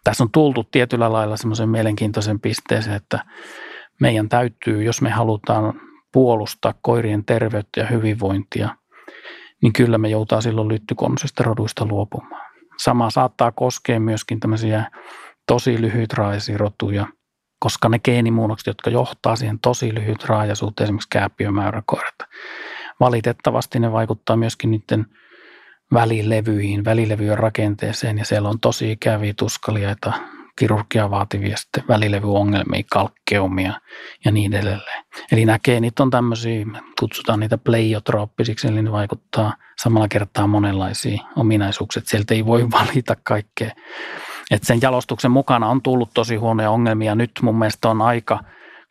tässä 0.04 0.24
on 0.24 0.30
tultu 0.32 0.64
tietyllä 0.64 1.12
lailla 1.12 1.36
semmoisen 1.36 1.68
mielenkiintoisen 1.68 2.40
pisteeseen, 2.40 2.96
että 2.96 3.24
meidän 4.00 4.28
täytyy, 4.28 4.82
jos 4.82 5.02
me 5.02 5.10
halutaan 5.10 5.80
puolustaa 6.12 6.74
koirien 6.82 7.24
terveyttä 7.24 7.80
ja 7.80 7.86
hyvinvointia, 7.86 8.68
niin 9.62 9.72
kyllä 9.72 9.98
me 9.98 10.08
joutaa 10.08 10.40
silloin 10.40 10.68
lyttykonnusista 10.68 11.42
roduista 11.42 11.86
luopumaan. 11.86 12.47
Sama 12.78 13.10
saattaa 13.10 13.52
koskea 13.52 14.00
myöskin 14.00 14.40
tämmöisiä 14.40 14.90
tosi 15.46 15.80
lyhytraisia 15.80 16.58
rotuja, 16.58 17.06
koska 17.60 17.88
ne 17.88 17.98
geenimuunnokset, 17.98 18.66
jotka 18.66 18.90
johtaa 18.90 19.36
siihen 19.36 19.58
tosi 19.58 19.94
lyhytraajaisuuteen, 19.94 20.84
esimerkiksi 20.84 21.08
kääpiömäyräkoirat, 21.10 22.14
valitettavasti 23.00 23.80
ne 23.80 23.92
vaikuttaa 23.92 24.36
myöskin 24.36 24.70
niiden 24.70 25.06
välilevyihin, 25.92 26.84
välilevyjen 26.84 27.38
rakenteeseen 27.38 28.18
ja 28.18 28.24
siellä 28.24 28.48
on 28.48 28.60
tosi 28.60 28.92
ikäviä 28.92 29.34
tuskaliaita 29.36 30.12
kirurgia 30.58 31.10
vaativia 31.10 31.56
sitten 31.56 31.84
välilevyongelmia, 31.88 32.82
kalkkeumia 32.92 33.80
ja 34.24 34.30
niin 34.30 34.54
edelleen. 34.54 35.04
Eli 35.32 35.44
nämä 35.44 35.58
geenit 35.64 36.00
on 36.00 36.10
tämmöisiä, 36.10 36.66
kutsutaan 37.00 37.40
niitä 37.40 37.58
pleiotrooppisiksi, 37.58 38.68
eli 38.68 38.82
ne 38.82 38.92
vaikuttaa 38.92 39.54
samalla 39.78 40.08
kertaa 40.08 40.46
monenlaisia 40.46 41.22
ominaisuuksia. 41.36 42.02
Sieltä 42.06 42.34
ei 42.34 42.46
voi 42.46 42.70
valita 42.80 43.16
kaikkea. 43.22 43.70
Et 44.50 44.64
sen 44.64 44.78
jalostuksen 44.82 45.30
mukana 45.30 45.68
on 45.68 45.82
tullut 45.82 46.10
tosi 46.14 46.36
huonoja 46.36 46.70
ongelmia. 46.70 47.14
Nyt 47.14 47.30
mun 47.42 47.58
mielestä 47.58 47.88
on 47.88 48.02
aika, 48.02 48.40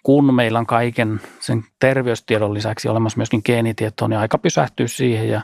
kun 0.04 0.34
meillä 0.34 0.60
on 0.60 0.66
kaiken 0.66 1.22
sen 1.40 1.64
terveystiedon 1.80 2.54
lisäksi 2.54 2.88
olemassa 2.88 3.18
myöskin 3.18 3.42
geenitietoa, 3.46 4.08
niin 4.08 4.20
aika 4.20 4.38
pysähtyä 4.38 4.88
siihen 4.88 5.30
ja, 5.30 5.42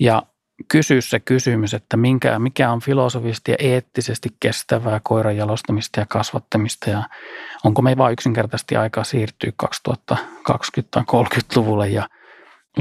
ja 0.00 0.22
kysyä 0.68 1.00
se 1.00 1.20
kysymys, 1.20 1.74
että 1.74 1.96
minkä, 1.96 2.38
mikä 2.38 2.72
on 2.72 2.80
filosofisesti 2.80 3.50
ja 3.50 3.56
eettisesti 3.58 4.28
kestävää 4.40 5.00
koiran 5.02 5.36
jalostamista 5.36 6.00
ja 6.00 6.06
kasvattamista 6.06 6.90
ja 6.90 7.02
onko 7.64 7.82
me 7.82 7.96
vain 7.96 8.12
yksinkertaisesti 8.12 8.76
aikaa 8.76 9.04
siirtyä 9.04 9.52
2020 9.56 10.90
tai 10.90 11.02
30-luvulle 11.02 11.88
ja 11.88 12.08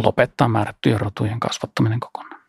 lopettaa 0.04 0.48
määrättyjen 0.48 1.00
rotujen 1.00 1.40
kasvattaminen 1.40 2.00
kokonaan. 2.00 2.42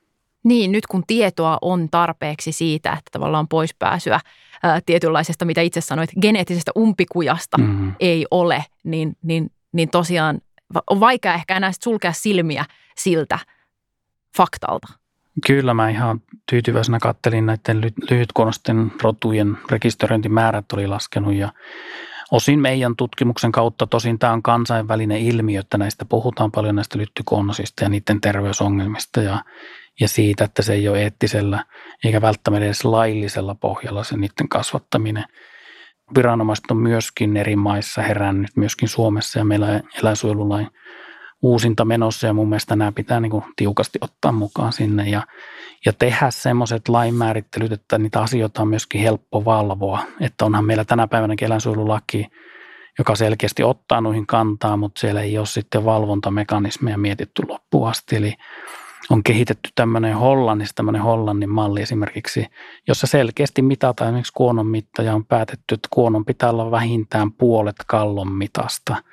Niin, 0.44 0.72
nyt 0.72 0.86
kun 0.86 1.04
tietoa 1.06 1.58
on 1.62 1.88
tarpeeksi 1.90 2.52
siitä, 2.52 2.92
että 2.92 3.10
tavallaan 3.12 3.48
poispääsyä 3.48 4.20
ää, 4.62 4.80
tietynlaisesta, 4.86 5.44
mitä 5.44 5.60
itse 5.60 5.80
sanoit, 5.80 6.10
geneettisestä 6.20 6.72
umpikujasta 6.78 7.58
mm-hmm. 7.58 7.94
ei 8.00 8.26
ole, 8.30 8.64
niin, 8.84 9.16
niin, 9.22 9.50
niin 9.72 9.88
tosiaan 9.88 10.40
on 10.90 11.00
vaikea 11.00 11.34
ehkä 11.34 11.56
enää 11.56 11.70
sulkea 11.84 12.12
silmiä 12.12 12.64
siltä 12.96 13.38
faktalta. 14.36 15.03
Kyllä 15.46 15.74
mä 15.74 15.88
ihan 15.88 16.20
tyytyväisenä 16.50 16.98
kattelin 16.98 17.46
näiden 17.46 17.80
lyhytkonosten 18.10 18.92
rotujen 19.02 19.58
rekisteröintimäärät 19.70 20.72
oli 20.72 20.86
laskenut 20.86 21.34
ja 21.34 21.52
osin 22.30 22.60
meidän 22.60 22.96
tutkimuksen 22.96 23.52
kautta, 23.52 23.86
tosin 23.86 24.18
tämä 24.18 24.32
on 24.32 24.42
kansainvälinen 24.42 25.18
ilmiö, 25.18 25.60
että 25.60 25.78
näistä 25.78 26.04
puhutaan 26.04 26.50
paljon 26.50 26.74
näistä 26.74 26.98
lyttykonosista 26.98 27.84
ja 27.84 27.88
niiden 27.88 28.20
terveysongelmista 28.20 29.20
ja, 29.20 29.44
ja 30.00 30.08
siitä, 30.08 30.44
että 30.44 30.62
se 30.62 30.72
ei 30.72 30.88
ole 30.88 31.02
eettisellä 31.02 31.64
eikä 32.04 32.20
välttämättä 32.20 32.64
edes 32.64 32.84
laillisella 32.84 33.54
pohjalla 33.54 34.04
se 34.04 34.16
niiden 34.16 34.48
kasvattaminen. 34.48 35.24
Viranomaiset 36.16 36.70
on 36.70 36.76
myöskin 36.76 37.36
eri 37.36 37.56
maissa 37.56 38.02
herännyt, 38.02 38.50
myöskin 38.56 38.88
Suomessa 38.88 39.38
ja 39.38 39.44
meillä 39.44 39.80
eläinsuojelulain– 40.02 40.68
uusinta 41.44 41.84
menossa 41.84 42.26
ja 42.26 42.32
mun 42.32 42.48
mielestä 42.48 42.76
nämä 42.76 42.92
pitää 42.92 43.20
niin 43.20 43.30
kuin 43.30 43.44
tiukasti 43.56 43.98
ottaa 44.02 44.32
mukaan 44.32 44.72
sinne 44.72 45.08
ja, 45.08 45.22
ja 45.86 45.92
tehdä 45.92 46.30
semmoiset 46.30 46.88
lainmäärittelyt, 46.88 47.72
että 47.72 47.98
niitä 47.98 48.20
asioita 48.20 48.62
on 48.62 48.68
myöskin 48.68 49.00
helppo 49.00 49.44
valvoa. 49.44 50.02
Että 50.20 50.44
onhan 50.44 50.64
meillä 50.64 50.84
tänä 50.84 51.06
päivänä 51.06 51.34
eläinsuojelulaki, 51.40 52.26
joka 52.98 53.14
selkeästi 53.14 53.62
ottaa 53.62 54.00
noihin 54.00 54.26
kantaa, 54.26 54.76
mutta 54.76 55.00
siellä 55.00 55.20
ei 55.20 55.38
ole 55.38 55.46
sitten 55.46 55.84
valvontamekanismeja 55.84 56.98
mietitty 56.98 57.42
loppuun 57.48 57.88
asti. 57.88 58.16
Eli 58.16 58.34
on 59.10 59.22
kehitetty 59.22 59.70
tämmöinen 59.74 60.16
Hollannissa, 60.16 60.74
tämmöinen 60.74 61.02
Hollannin 61.02 61.50
malli 61.50 61.82
esimerkiksi, 61.82 62.46
jossa 62.88 63.06
selkeästi 63.06 63.62
mitataan 63.62 64.08
esimerkiksi 64.08 64.32
kuonon 64.36 64.66
mitta 64.66 65.02
ja 65.02 65.14
on 65.14 65.24
päätetty, 65.24 65.74
että 65.74 65.88
kuonon 65.90 66.24
pitää 66.24 66.50
olla 66.50 66.70
vähintään 66.70 67.32
puolet 67.32 67.76
kallon 67.86 68.32
mitasta– 68.32 68.96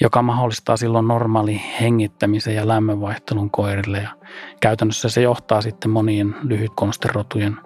joka 0.00 0.22
mahdollistaa 0.22 0.76
silloin 0.76 1.08
normaali 1.08 1.62
hengittämisen 1.80 2.54
ja 2.54 2.68
lämmönvaihtelun 2.68 3.50
koirille. 3.50 3.98
Ja 3.98 4.08
käytännössä 4.60 5.08
se 5.08 5.22
johtaa 5.22 5.60
sitten 5.60 5.90
monien 5.90 6.34
lyhytkonsterotujen 6.42 7.56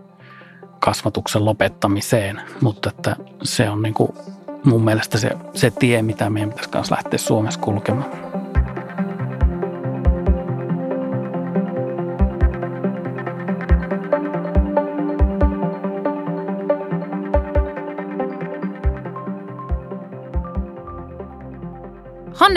kasvatuksen 0.81 1.45
lopettamiseen, 1.45 2.41
mutta 2.61 2.91
että 2.91 3.17
se 3.43 3.71
on 3.71 3.83
niin 3.83 3.95
kuin 3.95 4.13
mun 4.65 4.85
mielestä 4.85 5.19
se, 5.19 5.31
se 5.55 5.71
tie, 5.71 6.03
mitä 6.03 6.31
meidän 6.31 6.51
pitäisi 6.51 6.71
kanssa 6.71 6.95
lähteä 6.95 7.19
Suomessa 7.19 7.61
kulkemaan. 7.61 8.11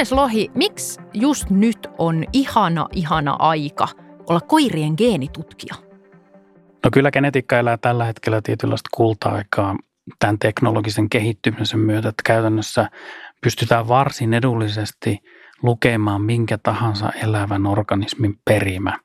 Hannes 0.01 0.11
Lohi, 0.11 0.51
miksi 0.55 1.01
just 1.13 1.49
nyt 1.49 1.87
on 1.97 2.23
ihana, 2.33 2.87
ihana 2.91 3.35
aika 3.39 3.87
olla 4.29 4.41
koirien 4.41 4.93
geenitutkija? 4.97 5.75
No 6.83 6.89
kyllä 6.93 7.11
genetiikka 7.11 7.59
elää 7.59 7.77
tällä 7.77 8.05
hetkellä 8.05 8.41
tietynlaista 8.41 8.89
kulta-aikaa 8.93 9.75
tämän 10.19 10.39
teknologisen 10.39 11.09
kehittymisen 11.09 11.79
myötä, 11.79 12.09
että 12.09 12.21
käytännössä 12.25 12.89
pystytään 13.41 13.87
varsin 13.87 14.33
edullisesti 14.33 15.17
lukemaan 15.63 16.21
minkä 16.21 16.57
tahansa 16.57 17.11
elävän 17.23 17.65
organismin 17.65 18.39
perimä. 18.45 18.97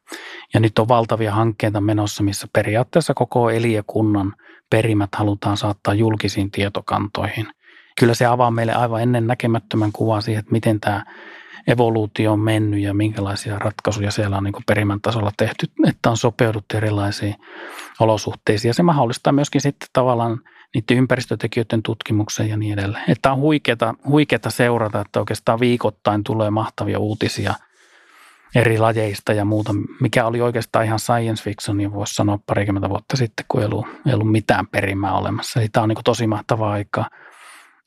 Ja 0.54 0.60
nyt 0.60 0.78
on 0.78 0.88
valtavia 0.88 1.32
hankkeita 1.32 1.80
menossa, 1.80 2.22
missä 2.22 2.46
periaatteessa 2.52 3.14
koko 3.14 3.50
eliökunnan 3.50 4.34
perimät 4.70 5.14
halutaan 5.14 5.56
saattaa 5.56 5.94
julkisiin 5.94 6.50
tietokantoihin. 6.50 7.46
Kyllä 7.98 8.14
se 8.14 8.26
avaa 8.26 8.50
meille 8.50 8.72
aivan 8.72 9.02
ennen 9.02 9.26
näkemättömän 9.26 9.92
kuvaa 9.92 10.20
siihen, 10.20 10.38
että 10.40 10.52
miten 10.52 10.80
tämä 10.80 11.04
evoluutio 11.66 12.32
on 12.32 12.40
mennyt 12.40 12.80
ja 12.80 12.94
minkälaisia 12.94 13.58
ratkaisuja 13.58 14.10
siellä 14.10 14.36
on 14.36 14.44
niin 14.44 14.54
perimän 14.66 15.00
tasolla 15.00 15.32
tehty, 15.36 15.66
että 15.88 16.10
on 16.10 16.16
sopeuduttu 16.16 16.76
erilaisiin 16.76 17.34
olosuhteisiin. 18.00 18.70
Ja 18.70 18.74
se 18.74 18.82
mahdollistaa 18.82 19.32
myöskin 19.32 19.60
sitten 19.60 19.88
tavallaan 19.92 20.40
niiden 20.74 20.96
ympäristötekijöiden 20.96 21.82
tutkimuksen 21.82 22.48
ja 22.48 22.56
niin 22.56 22.78
edelleen. 22.78 23.04
Että 23.08 23.32
on 23.32 23.38
huikeata, 23.38 23.94
huikeata 24.08 24.50
seurata, 24.50 25.00
että 25.00 25.20
oikeastaan 25.20 25.60
viikoittain 25.60 26.24
tulee 26.24 26.50
mahtavia 26.50 26.98
uutisia 26.98 27.54
eri 28.54 28.78
lajeista 28.78 29.32
ja 29.32 29.44
muuta, 29.44 29.72
mikä 30.00 30.26
oli 30.26 30.40
oikeastaan 30.40 30.84
ihan 30.84 30.98
science 30.98 31.42
fiction, 31.42 31.76
niin 31.76 31.92
voisi 31.92 32.14
sanoa 32.14 32.38
parikymmentä 32.46 32.88
vuotta 32.88 33.16
sitten, 33.16 33.44
kun 33.48 33.60
ei 33.60 33.66
ollut, 33.66 33.86
ei 34.06 34.14
ollut 34.14 34.32
mitään 34.32 34.66
perimää 34.66 35.12
olemassa. 35.12 35.60
Eli 35.60 35.68
tämä 35.68 35.82
on 35.82 35.88
niin 35.88 35.98
tosi 36.04 36.26
mahtava 36.26 36.70
aika. 36.70 37.04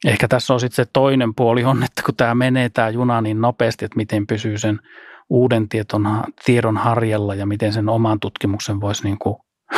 Ehkä 0.05 0.27
tässä 0.27 0.53
on 0.53 0.59
sitten 0.59 0.85
se 0.85 0.91
toinen 0.93 1.35
puoli 1.35 1.63
on, 1.63 1.83
että 1.83 2.03
kun 2.03 2.15
tämä 2.15 2.35
menee 2.35 2.69
tämä 2.69 2.89
juna 2.89 3.21
niin 3.21 3.41
nopeasti, 3.41 3.85
että 3.85 3.97
miten 3.97 4.27
pysyy 4.27 4.57
sen 4.57 4.79
uuden 5.29 5.69
tieton, 5.69 6.23
tiedon 6.45 6.77
harjalla 6.77 7.35
ja 7.35 7.45
miten 7.45 7.73
sen 7.73 7.89
oman 7.89 8.19
tutkimuksen 8.19 8.81
voisi 8.81 9.03
niin 9.03 9.19
kuin 9.19 9.35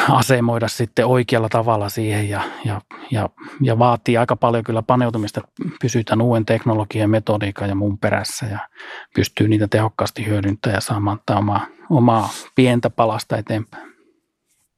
asemoida 0.09 0.67
sitten 0.67 1.05
oikealla 1.05 1.49
tavalla 1.49 1.89
siihen 1.89 2.29
ja, 2.29 2.41
ja, 2.65 2.81
ja, 3.11 3.29
ja 3.61 3.79
vaatii 3.79 4.17
aika 4.17 4.35
paljon 4.35 4.63
kyllä 4.63 4.81
paneutumista, 4.81 5.41
pysytään 5.81 6.21
uuden 6.21 6.45
teknologian, 6.45 7.09
metodiikan 7.09 7.69
ja 7.69 7.75
muun 7.75 7.97
perässä 7.97 8.45
ja 8.45 8.59
pystyy 9.15 9.47
niitä 9.47 9.67
tehokkaasti 9.67 10.25
hyödyntämään 10.25 10.77
ja 10.77 10.81
saamaan 10.81 11.19
omaa, 11.31 11.65
omaa 11.89 12.29
pientä 12.55 12.89
palasta 12.89 13.37
eteenpäin. 13.37 13.90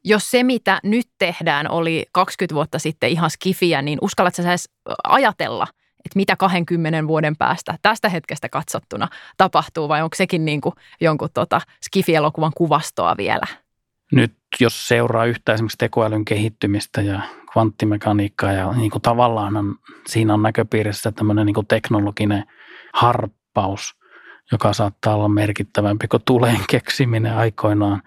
Jos 0.06 0.32
se, 0.32 0.44
mitä 0.44 0.80
nyt 0.84 1.08
tehdään, 1.18 1.72
oli 1.72 2.06
20 2.12 2.56
vuotta 2.56 2.80
sitten 2.80 3.10
ihan 3.10 3.30
skifiä, 3.30 3.82
niin 3.82 4.00
uskallatko 4.02 4.44
sä 4.44 4.50
edes 4.50 4.70
ajatella, 5.04 5.68
että 6.06 6.16
mitä 6.16 6.36
20 6.36 7.08
vuoden 7.08 7.36
päästä 7.36 7.78
tästä 7.82 8.10
hetkestä 8.10 8.50
katsottuna 8.50 9.08
tapahtuu 9.38 9.90
vai 9.90 10.02
onko 10.02 10.16
sekin 10.16 10.46
niin 10.46 10.62
kuin 10.62 10.76
jonkun 11.02 11.30
tota 11.34 11.62
skifi-elokuvan 11.82 12.52
kuvastoa 12.56 13.18
vielä? 13.18 13.46
nyt 14.16 14.34
jos 14.60 14.88
seuraa 14.88 15.26
yhtä 15.26 15.54
esimerkiksi 15.54 15.78
tekoälyn 15.78 16.26
kehittymistä 16.26 17.02
ja 17.02 17.22
kvanttimekaniikkaa 17.52 18.52
ja 18.52 18.72
niin 18.72 18.92
kuin 18.92 19.02
tavallaan 19.02 19.54
siinä 20.08 20.34
on 20.34 20.42
näköpiirissä 20.42 21.12
tämmöinen 21.12 21.46
niin 21.46 21.54
kuin 21.54 21.68
teknologinen 21.68 22.44
harppaus, 22.94 23.96
joka 24.52 24.74
saattaa 24.74 25.16
olla 25.16 25.30
merkittävämpi 25.30 26.08
kuin 26.08 26.24
tuleen 26.26 26.60
keksiminen 26.70 27.36
aikoinaan, 27.36 28.02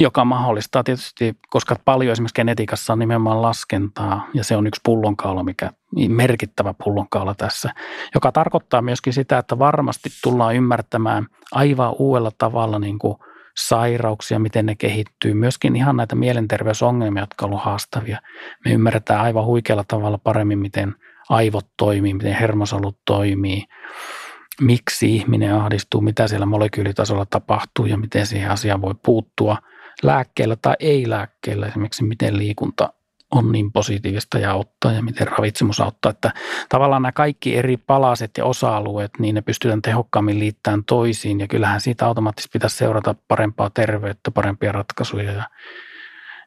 joka 0.00 0.24
mahdollistaa 0.24 0.84
tietysti, 0.84 1.34
koska 1.50 1.76
paljon 1.84 2.12
esimerkiksi 2.12 2.34
genetiikassa 2.34 2.92
on 2.92 2.98
nimenomaan 2.98 3.42
laskentaa 3.42 4.26
ja 4.34 4.44
se 4.44 4.56
on 4.56 4.66
yksi 4.66 4.80
pullonkaula, 4.84 5.42
mikä 5.42 5.70
merkittävä 6.08 6.74
pullonkaula 6.84 7.34
tässä, 7.34 7.70
joka 8.14 8.32
tarkoittaa 8.32 8.82
myöskin 8.82 9.12
sitä, 9.12 9.38
että 9.38 9.58
varmasti 9.58 10.08
tullaan 10.22 10.56
ymmärtämään 10.56 11.26
aivan 11.52 11.94
uudella 11.98 12.30
tavalla 12.38 12.78
niin 12.78 12.98
kuin– 12.98 13.16
sairauksia, 13.66 14.38
miten 14.38 14.66
ne 14.66 14.74
kehittyy, 14.74 15.34
myöskin 15.34 15.76
ihan 15.76 15.96
näitä 15.96 16.14
mielenterveysongelmia, 16.14 17.22
jotka 17.22 17.46
ovat 17.46 17.64
haastavia. 17.64 18.18
Me 18.64 18.72
ymmärretään 18.72 19.20
aivan 19.20 19.44
huikealla 19.44 19.84
tavalla 19.88 20.18
paremmin, 20.18 20.58
miten 20.58 20.94
aivot 21.28 21.66
toimii, 21.76 22.14
miten 22.14 22.34
hermosolut 22.34 22.98
toimii, 23.06 23.64
miksi 24.60 25.16
ihminen 25.16 25.54
ahdistuu, 25.54 26.00
mitä 26.00 26.28
siellä 26.28 26.46
molekyylitasolla 26.46 27.26
tapahtuu 27.26 27.86
ja 27.86 27.96
miten 27.96 28.26
siihen 28.26 28.50
asiaan 28.50 28.82
voi 28.82 28.94
puuttua 29.04 29.56
lääkkeellä 30.02 30.56
tai 30.62 30.74
ei 30.80 31.10
lääkkeellä, 31.10 31.66
esimerkiksi 31.66 32.04
miten 32.04 32.38
liikunta 32.38 32.92
on 33.30 33.52
niin 33.52 33.72
positiivista 33.72 34.38
ja 34.38 34.50
auttaa 34.50 34.92
ja 34.92 35.02
miten 35.02 35.28
ravitsemus 35.28 35.80
auttaa. 35.80 36.10
Että 36.10 36.30
tavallaan 36.68 37.02
nämä 37.02 37.12
kaikki 37.12 37.56
eri 37.56 37.76
palaset 37.76 38.30
ja 38.38 38.44
osa-alueet, 38.44 39.10
niin 39.18 39.34
ne 39.34 39.40
pystytään 39.40 39.82
tehokkaammin 39.82 40.38
liittämään 40.38 40.84
toisiin 40.84 41.40
ja 41.40 41.48
kyllähän 41.48 41.80
siitä 41.80 42.06
automaattisesti 42.06 42.52
pitäisi 42.52 42.76
seurata 42.76 43.14
parempaa 43.28 43.70
terveyttä, 43.70 44.30
parempia 44.30 44.72
ratkaisuja 44.72 45.32
ja, 45.32 45.44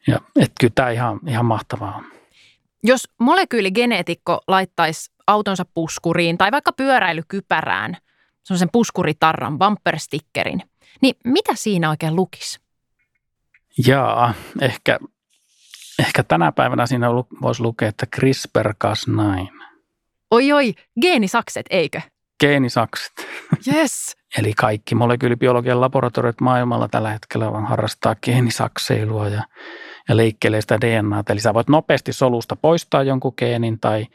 ja 0.08 0.20
että 0.36 0.56
kyllä 0.60 0.72
tämä 0.76 0.90
ihan, 0.90 1.20
ihan 1.28 1.46
mahtavaa 1.46 1.96
on. 1.96 2.23
Jos 2.84 3.10
molekyyligeneetikko 3.20 4.40
laittaisi 4.48 5.12
autonsa 5.28 5.66
puskuriin 5.74 6.38
tai 6.38 6.52
vaikka 6.52 6.72
pyöräilykypärään, 6.74 7.98
sen 8.44 8.70
puskuritarran, 8.72 9.60
bumperstickerin, 9.60 10.62
niin 11.02 11.16
mitä 11.24 11.52
siinä 11.56 11.90
oikein 11.90 12.16
lukisi? 12.16 12.60
Jaa, 13.88 14.34
ehkä 14.62 15.00
Ehkä 16.00 16.24
tänä 16.24 16.52
päivänä 16.52 16.86
siinä 16.86 17.08
voisi 17.42 17.62
lukea, 17.62 17.88
että 17.88 18.08
CRISPR-Cas9. 18.16 19.64
Oi 20.32 20.52
oi, 20.52 20.74
geenisakset, 21.02 21.66
eikö? 21.70 22.02
Geenisakset. 22.40 23.14
Yes. 23.74 24.18
Eli 24.38 24.54
kaikki 24.54 24.96
molekyylibiologian 24.96 25.82
laboratoriot 25.82 26.42
maailmalla 26.42 26.88
tällä 26.88 27.10
hetkellä 27.10 27.52
vaan 27.52 27.66
harrastaa 27.66 28.16
geenisakseilua 28.16 29.30
ja, 29.30 29.44
ja 30.10 30.18
leikkelee 30.18 30.62
sitä 30.62 30.82
DNAta. 30.82 31.34
Eli 31.34 31.40
sä 31.40 31.54
voit 31.54 31.70
nopeasti 31.70 32.14
solusta 32.14 32.56
poistaa 32.56 33.04
jonkun 33.04 33.34
geenin 33.38 33.80
tai, 33.80 34.08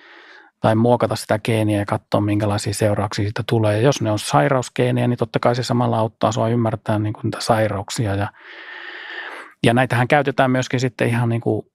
tai 0.61 0.75
muokata 0.75 1.17
sitä 1.17 1.39
geeniä 1.39 1.79
ja 1.79 1.87
katsoa, 1.87 2.21
minkälaisia 2.21 2.75
seurauksia 2.75 3.25
siitä 3.25 3.43
tulee. 3.49 3.77
Ja 3.77 3.83
jos 3.83 4.03
ne 4.03 4.11
on 4.11 4.19
sairausgeeniä, 4.19 5.09
niin 5.09 5.19
totta 5.19 5.39
kai 5.39 5.55
se 5.55 5.63
samalla 5.63 5.99
auttaa 5.99 6.33
sua 6.33 6.49
ymmärtää 6.49 6.99
niin 6.99 7.15
niitä 7.23 7.41
sairauksia 7.41 8.15
ja 8.15 8.29
ja 9.63 9.75
näitähän 9.75 10.09
käytetään 10.09 10.51
myöskin 10.51 10.81
sitten 10.81 11.09
ihan 11.09 11.29
niin 11.29 11.41
kuin 11.41 11.67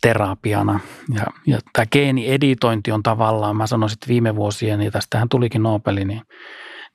terapiana. 0.00 0.80
Ja, 1.14 1.24
ja 1.46 1.58
tämä 1.72 1.86
geenieditointi 1.86 2.92
on 2.92 3.02
tavallaan, 3.02 3.56
mä 3.56 3.66
sanoisin, 3.66 3.96
että 3.96 4.08
viime 4.08 4.36
vuosien, 4.36 4.82
ja 4.82 4.90
tästähän 4.90 5.28
tulikin 5.28 5.62
Nobeli, 5.62 6.04
niin, 6.04 6.22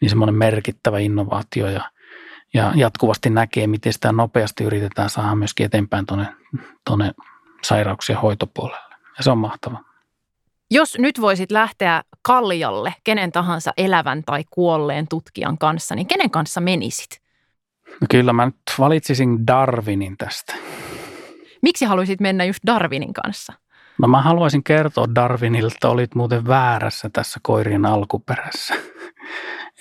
niin 0.01 0.09
semmoinen 0.09 0.35
merkittävä 0.35 0.99
innovaatio 0.99 1.67
ja, 1.67 1.91
ja 2.53 2.71
jatkuvasti 2.75 3.29
näkee, 3.29 3.67
miten 3.67 3.93
sitä 3.93 4.11
nopeasti 4.11 4.63
yritetään 4.63 5.09
saada 5.09 5.35
myöskin 5.35 5.65
eteenpäin 5.65 6.05
tuonne, 6.05 6.27
tuonne 6.87 7.11
sairauksien 7.63 8.19
hoitopuolelle. 8.19 8.95
Ja 9.17 9.23
se 9.23 9.31
on 9.31 9.37
mahtava. 9.37 9.83
Jos 10.71 10.97
nyt 10.97 11.21
voisit 11.21 11.51
lähteä 11.51 12.03
Kallialle 12.21 12.93
kenen 13.03 13.31
tahansa 13.31 13.73
elävän 13.77 14.23
tai 14.23 14.43
kuolleen 14.49 15.07
tutkijan 15.07 15.57
kanssa, 15.57 15.95
niin 15.95 16.07
kenen 16.07 16.31
kanssa 16.31 16.61
menisit? 16.61 17.21
No 18.01 18.07
kyllä 18.09 18.33
mä 18.33 18.45
nyt 18.45 18.55
valitsisin 18.79 19.47
Darwinin 19.47 20.17
tästä. 20.17 20.53
Miksi 21.61 21.85
haluaisit 21.85 22.19
mennä 22.19 22.45
just 22.45 22.59
Darwinin 22.67 23.13
kanssa? 23.13 23.53
No 23.97 24.07
mä 24.07 24.21
haluaisin 24.21 24.63
kertoa 24.63 25.15
Darwinille, 25.15 25.71
että 25.73 25.89
olit 25.89 26.15
muuten 26.15 26.47
väärässä 26.47 27.09
tässä 27.13 27.39
koirien 27.43 27.85
alkuperässä. 27.85 28.73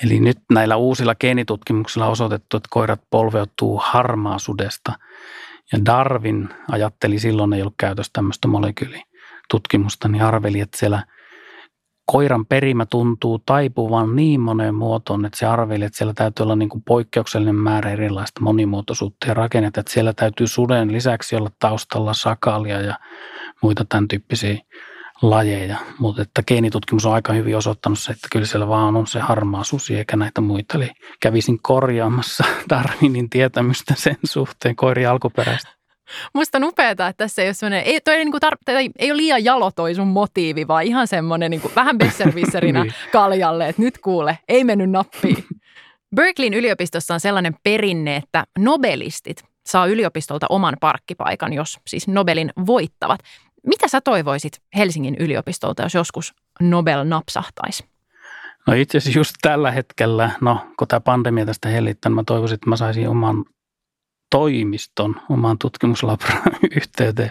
Eli 0.04 0.20
nyt 0.20 0.38
näillä 0.52 0.76
uusilla 0.76 1.14
geenitutkimuksilla 1.14 2.06
on 2.06 2.12
osoitettu, 2.12 2.56
että 2.56 2.68
koirat 2.70 3.00
polveutuu 3.10 3.80
harmaasudesta. 3.84 4.92
Ja 5.72 5.84
Darwin 5.86 6.48
ajatteli 6.70 7.18
silloin, 7.18 7.52
ei 7.52 7.62
ollut 7.62 7.74
käytössä 7.78 8.10
tämmöistä 8.12 8.48
molekyylitutkimusta, 8.48 10.08
niin 10.08 10.22
arveli, 10.22 10.60
että 10.60 10.78
siellä– 10.78 11.02
koiran 12.12 12.46
perimä 12.46 12.86
tuntuu 12.86 13.38
taipuvan 13.38 14.16
niin 14.16 14.40
moneen 14.40 14.74
muotoon, 14.74 15.24
että 15.24 15.38
se 15.38 15.46
arveli, 15.46 15.84
että 15.84 15.98
siellä 15.98 16.14
täytyy 16.14 16.44
olla 16.44 16.56
niin 16.56 16.68
kuin 16.68 16.82
poikkeuksellinen 16.82 17.54
määrä 17.54 17.90
erilaista 17.90 18.40
monimuotoisuutta 18.40 19.26
ja 19.26 19.34
rakennetta. 19.34 19.80
Että 19.80 19.92
siellä 19.92 20.12
täytyy 20.12 20.46
suden 20.46 20.92
lisäksi 20.92 21.36
olla 21.36 21.50
taustalla 21.58 22.14
sakalia 22.14 22.80
ja 22.80 22.94
muita 23.62 23.84
tämän 23.88 24.08
tyyppisiä 24.08 24.58
lajeja. 25.22 25.76
Mutta 25.98 26.22
että 26.22 26.42
geenitutkimus 26.42 27.06
on 27.06 27.14
aika 27.14 27.32
hyvin 27.32 27.56
osoittanut 27.56 27.98
se, 27.98 28.12
että 28.12 28.28
kyllä 28.32 28.46
siellä 28.46 28.68
vaan 28.68 28.96
on 28.96 29.06
se 29.06 29.20
harmaa 29.20 29.64
susi 29.64 29.96
eikä 29.96 30.16
näitä 30.16 30.40
muita. 30.40 30.78
Eli 30.78 30.90
kävisin 31.20 31.58
korjaamassa 31.62 32.44
Darwinin 32.70 33.30
tietämystä 33.30 33.94
sen 33.96 34.16
suhteen 34.24 34.76
koiri 34.76 35.06
alkuperäistä. 35.06 35.78
Musta 36.34 36.58
on 36.58 36.72
että 36.78 37.12
tässä 37.16 37.42
ei 37.42 37.48
ole 37.48 37.54
semmoinen, 37.54 37.84
ei, 37.86 38.00
toi 38.00 38.14
ei, 38.14 38.24
niin 38.24 38.32
kuin 38.32 38.42
tar- 38.46 38.58
tai 38.64 38.90
ei 38.98 39.10
ole 39.10 39.16
liian 39.16 39.44
jalo 39.44 39.70
toi 39.70 39.94
sun 39.94 40.08
motiivi, 40.08 40.68
vaan 40.68 40.84
ihan 40.84 41.08
semmoinen 41.08 41.50
niin 41.50 41.60
kuin, 41.60 41.74
vähän 41.76 41.98
besservisserinä 41.98 42.82
niin. 42.84 42.94
kaljalle, 43.12 43.68
että 43.68 43.82
nyt 43.82 43.98
kuule, 43.98 44.38
ei 44.48 44.64
mennyt 44.64 44.90
nappiin. 44.90 45.44
Berkeleyn 46.16 46.54
yliopistossa 46.54 47.14
on 47.14 47.20
sellainen 47.20 47.54
perinne, 47.62 48.16
että 48.16 48.44
nobelistit 48.58 49.44
saa 49.66 49.86
yliopistolta 49.86 50.46
oman 50.50 50.76
parkkipaikan, 50.80 51.52
jos 51.52 51.78
siis 51.86 52.08
Nobelin 52.08 52.52
voittavat. 52.66 53.20
Mitä 53.68 53.88
sä 53.88 54.00
toivoisit 54.00 54.62
Helsingin 54.76 55.16
yliopistolta, 55.18 55.82
jos 55.82 55.94
joskus 55.94 56.34
Nobel 56.60 57.04
napsahtaisi? 57.04 57.84
No 58.66 58.74
itse 58.74 58.98
asiassa 58.98 59.18
just 59.18 59.34
tällä 59.42 59.70
hetkellä, 59.70 60.30
no 60.40 60.66
kun 60.78 60.88
tämä 60.88 61.00
pandemia 61.00 61.46
tästä 61.46 61.68
hellittää, 61.68 62.10
niin 62.10 62.14
mä 62.14 62.24
toivoisin, 62.26 62.54
että 62.54 62.70
mä 62.70 62.76
saisin 62.76 63.08
oman 63.08 63.44
toimiston, 64.30 65.20
oman 65.30 65.58
tutkimuslabran 65.58 66.42
yhteyteen. 66.76 67.30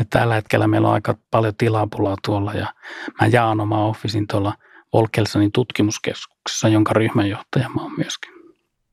että 0.00 0.18
tällä 0.18 0.34
hetkellä 0.34 0.66
meillä 0.66 0.88
on 0.88 0.94
aika 0.94 1.14
paljon 1.30 1.54
tilapulaa 1.58 2.16
tuolla 2.26 2.54
ja 2.54 2.66
mä 3.20 3.26
jaan 3.26 3.60
oma 3.60 3.86
officein 3.86 4.26
tuolla 4.26 4.54
Volkelsonin 4.92 5.52
tutkimuskeskuksessa, 5.52 6.68
jonka 6.68 6.92
ryhmänjohtaja 6.92 7.68
mä 7.68 7.82
oon 7.82 7.92
myöskin. 7.98 8.41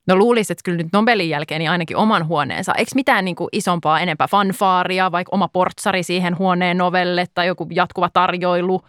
No 0.06 0.16
luulisit 0.16 0.50
että 0.50 0.62
kyllä 0.64 0.76
nyt 0.76 0.92
Nobelin 0.92 1.28
jälkeen 1.28 1.58
niin 1.58 1.70
ainakin 1.70 1.96
oman 1.96 2.26
huoneensa. 2.26 2.74
Eikö 2.74 2.90
mitään 2.94 3.24
niin 3.24 3.36
kuin 3.36 3.48
isompaa 3.52 4.00
enempää 4.00 4.28
fanfaaria, 4.28 5.12
vaikka 5.12 5.34
oma 5.34 5.48
portsari 5.48 6.02
siihen 6.02 6.38
huoneen 6.38 6.78
novelle 6.78 7.26
tai 7.34 7.46
joku 7.46 7.66
jatkuva 7.70 8.10
tarjoilu? 8.12 8.80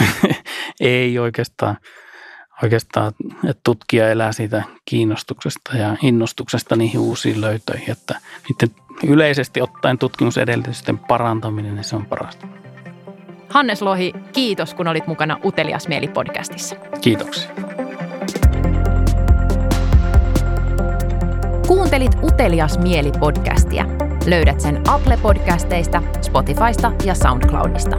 Ei 0.80 1.18
oikeastaan. 1.18 1.76
Oikeastaan, 2.62 3.12
että 3.48 3.60
tutkija 3.64 4.10
elää 4.10 4.32
siitä 4.32 4.62
kiinnostuksesta 4.84 5.76
ja 5.76 5.96
innostuksesta 6.02 6.76
niihin 6.76 7.00
uusiin 7.00 7.40
löytöihin, 7.40 7.90
että 7.90 8.20
niiden 8.48 8.76
yleisesti 9.06 9.62
ottaen 9.62 9.98
tutkimusedellytysten 9.98 10.98
parantaminen, 10.98 11.74
niin 11.74 11.84
se 11.84 11.96
on 11.96 12.06
parasta. 12.06 12.46
Hannes 13.48 13.82
Lohi, 13.82 14.12
kiitos 14.32 14.74
kun 14.74 14.88
olit 14.88 15.06
mukana 15.06 15.38
Utelias 15.44 15.88
Mieli 15.88 16.08
podcastissa. 16.08 16.76
Kiitoksia. 17.00 17.50
Kuuntelit 21.66 22.12
Utelias 22.22 22.78
Mieli 22.78 23.12
podcastia. 23.20 23.84
Löydät 24.26 24.60
sen 24.60 24.82
Apple 24.88 25.18
Podcasteista, 25.22 26.02
Spotifysta 26.22 26.92
ja 27.04 27.14
SoundCloudista. 27.14 27.96